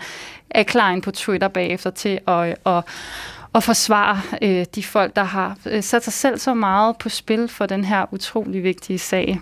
[0.50, 2.84] er klar ind på Twitter bagefter til at, at,
[3.54, 7.48] at forsvare øh, de folk, der har øh, sat sig selv så meget på spil
[7.48, 9.40] for den her utrolig vigtige sag.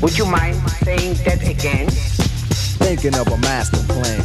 [0.00, 1.88] Would you mind saying that again?
[2.80, 4.20] Thinking of a master plan.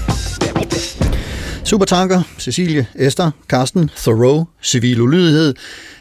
[1.66, 5.58] Supertanker, Cecilie, Esther, Karsten, Thoreau, civil ulydighed.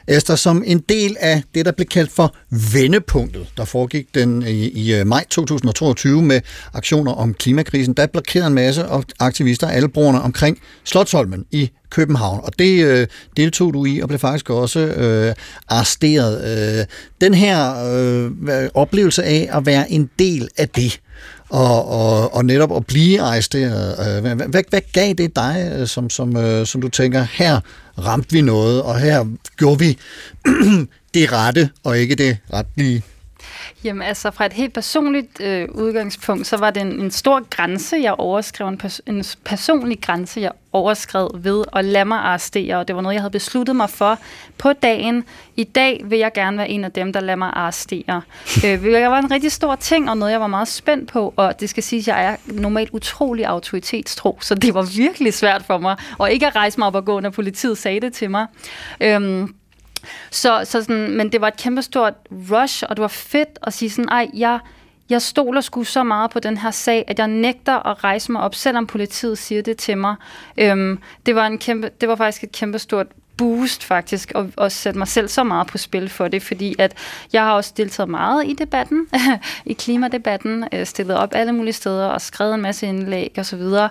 [0.08, 2.34] Esther, som en del af det, der blev kaldt for
[2.72, 6.40] vendepunktet, der foregik den i, i øh, maj 2022 med
[6.72, 8.84] aktioner om klimakrisen, der blokerede en masse
[9.20, 14.18] aktivister alle broerne omkring Slottholmen i København, og det øh, deltog du i og blev
[14.18, 15.34] faktisk også øh,
[15.68, 16.44] arresteret.
[16.78, 16.86] Øh,
[17.20, 21.00] den her øh, oplevelse af at være en del af det,
[21.48, 24.16] og, og, og netop at blive arresteret.
[24.16, 27.60] Øh, hvad, hvad, hvad gav det dig, øh, som, som, øh, som du tænker, her
[27.98, 29.24] ramte vi noget, og her
[29.56, 29.98] gjorde vi
[31.14, 33.02] det rette, og ikke det retlige?
[33.84, 37.96] Jamen altså, fra et helt personligt øh, udgangspunkt, så var det en, en stor grænse,
[38.02, 42.88] jeg overskrev, en, pers- en personlig grænse, jeg overskred ved at lade mig arrestere, og
[42.88, 44.18] det var noget, jeg havde besluttet mig for
[44.58, 45.24] på dagen.
[45.56, 48.22] I dag vil jeg gerne være en af dem, der lader mig arrestere.
[48.64, 51.60] øh, det var en rigtig stor ting, og noget, jeg var meget spændt på, og
[51.60, 55.78] det skal sige, at jeg er normalt utrolig autoritetstro, så det var virkelig svært for
[55.78, 58.46] mig, og ikke at rejse mig op og gå, når politiet sagde det til mig.
[59.00, 59.54] Øhm,
[60.30, 62.14] så, så sådan, men det var et kæmpestort
[62.50, 64.58] rush, og det var fedt at sige sådan, ej, jeg,
[65.10, 68.42] jeg stoler sgu så meget på den her sag, at jeg nægter at rejse mig
[68.42, 70.14] op, selvom politiet siger det til mig.
[70.56, 74.98] Øhm, det, var en kæmpe, det var faktisk et kæmpestort boost faktisk, og, og sætte
[74.98, 76.94] mig selv så meget på spil for det, fordi at
[77.32, 79.06] jeg har også deltaget meget i debatten,
[79.66, 83.56] i klimadebatten, øh, stillet op alle mulige steder og skrevet en masse indlæg og så
[83.56, 83.88] videre.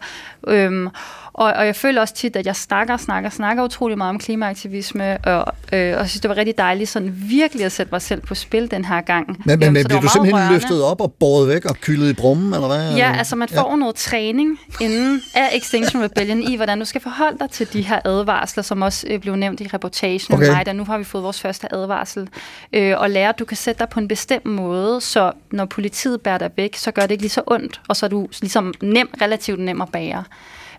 [0.47, 0.89] Øhm,
[1.33, 5.17] og, og jeg føler også tit, at jeg snakker, snakker, snakker utrolig meget om klimaaktivisme,
[5.17, 8.35] og, øh, og synes, det var rigtig dejligt sådan virkelig at sætte mig selv på
[8.35, 9.27] spil den her gang.
[9.27, 10.53] Men, men, Øhm, men var du simpelthen rørende.
[10.53, 12.95] løftet op og båret væk og kyldet i brummen, eller hvad?
[12.95, 13.75] Ja, altså man får ja.
[13.75, 17.99] noget træning inden af Extinction Rebellion i, hvordan du skal forholde dig til de her
[18.05, 20.43] advarsler, som også øh, blev nævnt i reportagen Okay.
[20.43, 20.55] okay.
[20.55, 22.29] mig, der nu har vi fået vores første advarsel,
[22.73, 26.21] øh, og lære, at du kan sætte dig på en bestemt måde, så når politiet
[26.21, 28.73] bærer dig væk, så gør det ikke lige så ondt, og så er du ligesom
[28.81, 30.23] nem, relativt nem at bære.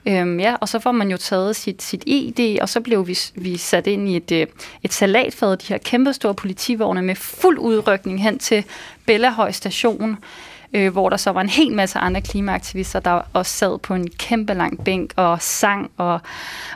[0.09, 3.19] Øhm, ja, og så får man jo taget sit, sit ID, og så blev vi,
[3.35, 4.47] vi sat ind i et, øh,
[4.83, 8.65] et salatfad, de her kæmpestore politivogne med fuld udrykning hen til
[9.07, 10.19] Bellahøj station,
[10.75, 14.09] øh, hvor der så var en hel masse andre klimaaktivister, der også sad på en
[14.19, 16.21] kæmpe lang bænk og sang og,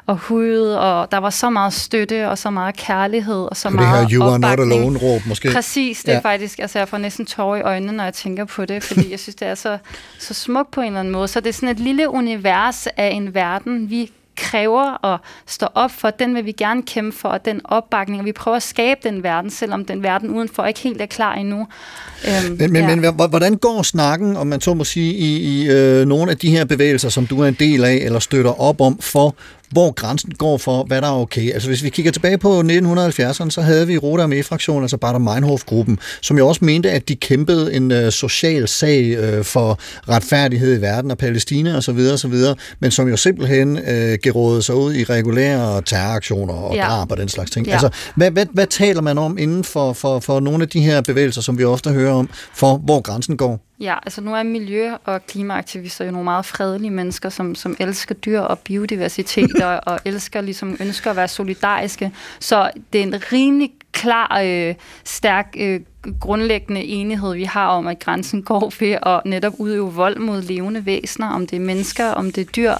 [0.06, 3.80] og hudede, og der var så meget støtte og så meget kærlighed og så Det
[3.80, 4.80] her meget You are not opbakning.
[4.80, 5.50] alone råb måske.
[5.52, 6.28] Præcis, det er Ja.
[6.28, 6.32] ja.
[6.32, 9.18] faktisk, altså jeg får næsten tårer i øjnene, når jeg tænker på det, fordi jeg
[9.20, 9.78] synes, det er så,
[10.18, 11.28] så smukt på en eller anden måde.
[11.28, 14.10] Så det er sådan et lille univers af en verden, vi
[14.50, 18.24] kræver at stå op for, den vil vi gerne kæmpe for, og den opbakning, og
[18.26, 21.66] vi prøver at skabe den verden, selvom den verden udenfor ikke helt er klar endnu.
[22.28, 22.96] Øhm, Men, men, ja.
[22.96, 26.50] men hvordan går snakken, om man så må sige, i, i øh, nogle af de
[26.50, 29.34] her bevægelser, som du er en del af, eller støtter op om, for
[29.70, 31.52] hvor grænsen går for, hvad der er okay.
[31.52, 35.98] Altså hvis vi kigger tilbage på 1970'erne, så havde vi Roter Armee-fraktionen, altså Bader Meinhof-gruppen,
[36.22, 40.80] som jo også mente, at de kæmpede en øh, social sag øh, for retfærdighed i
[40.80, 44.94] verden og Palæstina osv., og så videre, men som jo simpelthen øh, gerådede sig ud
[44.94, 46.84] i regulære terroraktioner og Ja.
[46.84, 47.66] drab og den slags ting.
[47.66, 47.72] Ja.
[47.72, 51.00] Altså, hvad, hvad, hvad taler man om inden for, for, for nogle af de her
[51.00, 53.67] bevægelser, som vi ofte hører om, for hvor grænsen går?
[53.80, 58.14] Ja, altså nu er miljø- og klimaaktivister jo nogle meget fredelige mennesker, som, som elsker
[58.14, 62.12] dyr og biodiversitet og, og elsker, ligesom ønsker at være solidariske.
[62.40, 64.74] Så det er en rimelig klar, øh,
[65.04, 65.80] stærk øh,
[66.20, 70.86] grundlæggende enighed, vi har om, at grænsen går ved at netop udøve vold mod levende
[70.86, 72.72] væsener, om det er mennesker, om det er dyr.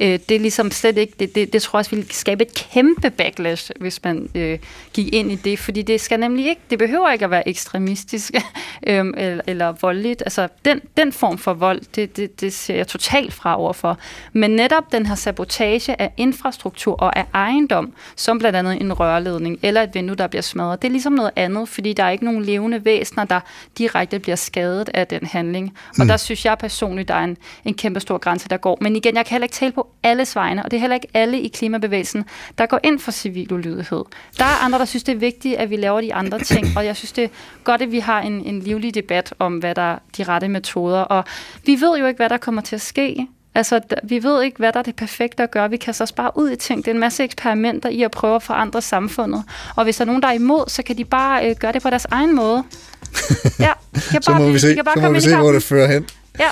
[0.00, 2.54] Øh, det er ligesom slet ikke, det, det, det tror jeg også ville skabe et
[2.54, 4.58] kæmpe backlash, hvis man øh,
[4.92, 8.34] gik ind i det, fordi det skal nemlig ikke, det behøver ikke at være ekstremistisk
[8.86, 10.22] øh, eller, eller voldeligt.
[10.22, 13.98] Altså, den, den form for vold, det, det, det ser jeg totalt fra overfor.
[14.32, 19.58] Men netop den her sabotage af infrastruktur og af ejendom, som blandt andet en rørledning
[19.62, 22.24] eller et vindue, der bliver smadret, det er ligesom noget andet, fordi der er ikke
[22.24, 23.40] nogen levende væsener, der
[23.78, 25.72] direkte bliver skadet af den handling.
[25.88, 26.08] Og mm.
[26.08, 28.78] der synes jeg personligt, der er en, en kæmpe stor grænse, der går.
[28.80, 31.08] Men igen, jeg kan heller ikke tale på alles vegne, og det er heller ikke
[31.14, 32.24] alle i klimabevægelsen,
[32.58, 34.04] der går ind for civil ulydighed.
[34.38, 36.84] Der er andre, der synes, det er vigtigt, at vi laver de andre ting, og
[36.84, 37.28] jeg synes, det er
[37.64, 41.00] godt, at vi har en, en livlig debat om, hvad der er de rette metoder.
[41.00, 41.24] Og
[41.66, 43.26] vi ved jo ikke, hvad der kommer til at ske.
[43.56, 45.70] Altså, vi ved ikke, hvad der er det perfekte at gøre.
[45.70, 46.84] Vi kaster os bare ud i ting.
[46.84, 49.42] Det er en masse eksperimenter i at prøve at forandre samfundet.
[49.76, 51.82] Og hvis der er nogen, der er imod, så kan de bare øh, gøre det
[51.82, 52.62] på deres egen måde.
[53.58, 53.72] Ja,
[54.10, 56.06] kan så må vi se, så må vi se hvor det fører hen.
[56.38, 56.48] Ja.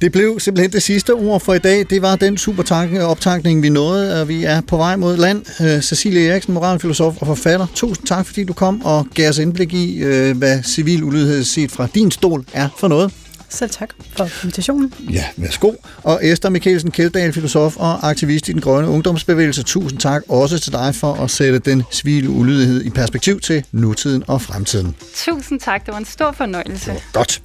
[0.00, 1.86] Det blev simpelthen det sidste ord for i dag.
[1.90, 5.44] Det var den super optankning, vi nåede, og vi er på vej mod land.
[5.60, 7.66] Uh, Cecilie Eriksen, moralfilosof og forfatter.
[7.74, 11.72] Tusind tak, fordi du kom og gav os indblik i, uh, hvad civil ulydighed set
[11.72, 13.12] fra din stol er for noget.
[13.52, 14.94] Selv tak for invitationen.
[15.10, 15.72] Ja, værsgo.
[16.02, 19.62] Og Esther Mikkelsen Keldahl, filosof og aktivist i den grønne ungdomsbevægelse.
[19.62, 24.24] Tusind tak også til dig for at sætte den civile ulydighed i perspektiv til nutiden
[24.26, 24.94] og fremtiden.
[25.16, 25.86] Tusind tak.
[25.86, 26.94] Det var en stor fornøjelse.
[27.12, 27.42] Godt.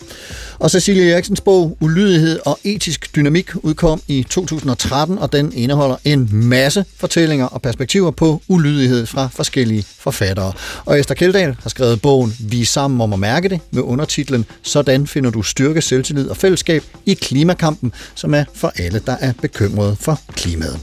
[0.60, 6.30] Og Cecilie Eriksens bog Ulydighed og etisk dynamik udkom i 2013, og den indeholder en
[6.32, 10.54] masse fortællinger og perspektiver på ulydighed fra forskellige forfattere.
[10.86, 14.46] Og Esther Keldahl har skrevet bogen Vi er sammen om at mærke det med undertitlen
[14.62, 19.34] Sådan finder du styrke, selvtillid og fællesskab i klimakampen, som er for alle, der er
[19.42, 20.80] bekymrede for klimaet.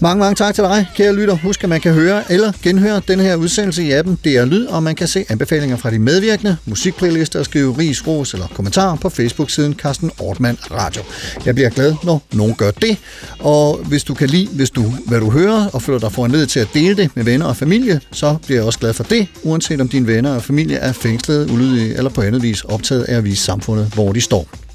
[0.00, 1.34] Mange, mange tak til dig, kære lytter.
[1.34, 4.82] Husk, at man kan høre eller genhøre denne her udsendelse i appen DR Lyd, og
[4.82, 9.08] man kan se anbefalinger fra de medvirkende, musikplaylister og skrive ris, ros eller kommentarer på
[9.08, 11.02] Facebook-siden Carsten Ortmann Radio.
[11.46, 12.96] Jeg bliver glad, når nogen gør det,
[13.38, 16.60] og hvis du kan lide, hvis du, hvad du hører, og føler dig foranledet til
[16.60, 19.80] at dele det med venner og familie, så bliver jeg også glad for det, uanset
[19.80, 23.24] om dine venner og familie er fængslet, ulydige eller på andet vis optaget af at
[23.24, 24.67] vise samfundet, hvor de står.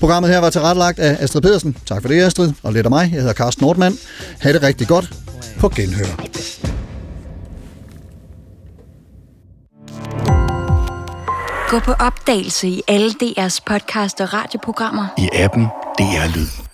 [0.00, 1.76] Programmet her var tilrettelagt af Astrid Pedersen.
[1.86, 2.52] Tak for det, Astrid.
[2.62, 3.10] Og lidt af mig.
[3.12, 3.98] Jeg hedder Carsten Nordmann.
[4.40, 5.12] Ha' det rigtig godt.
[5.58, 6.06] På genhør.
[11.68, 15.06] Gå på opdagelse i alle DR's podcast og radioprogrammer.
[15.18, 15.66] I appen
[15.98, 16.65] DR Lyd.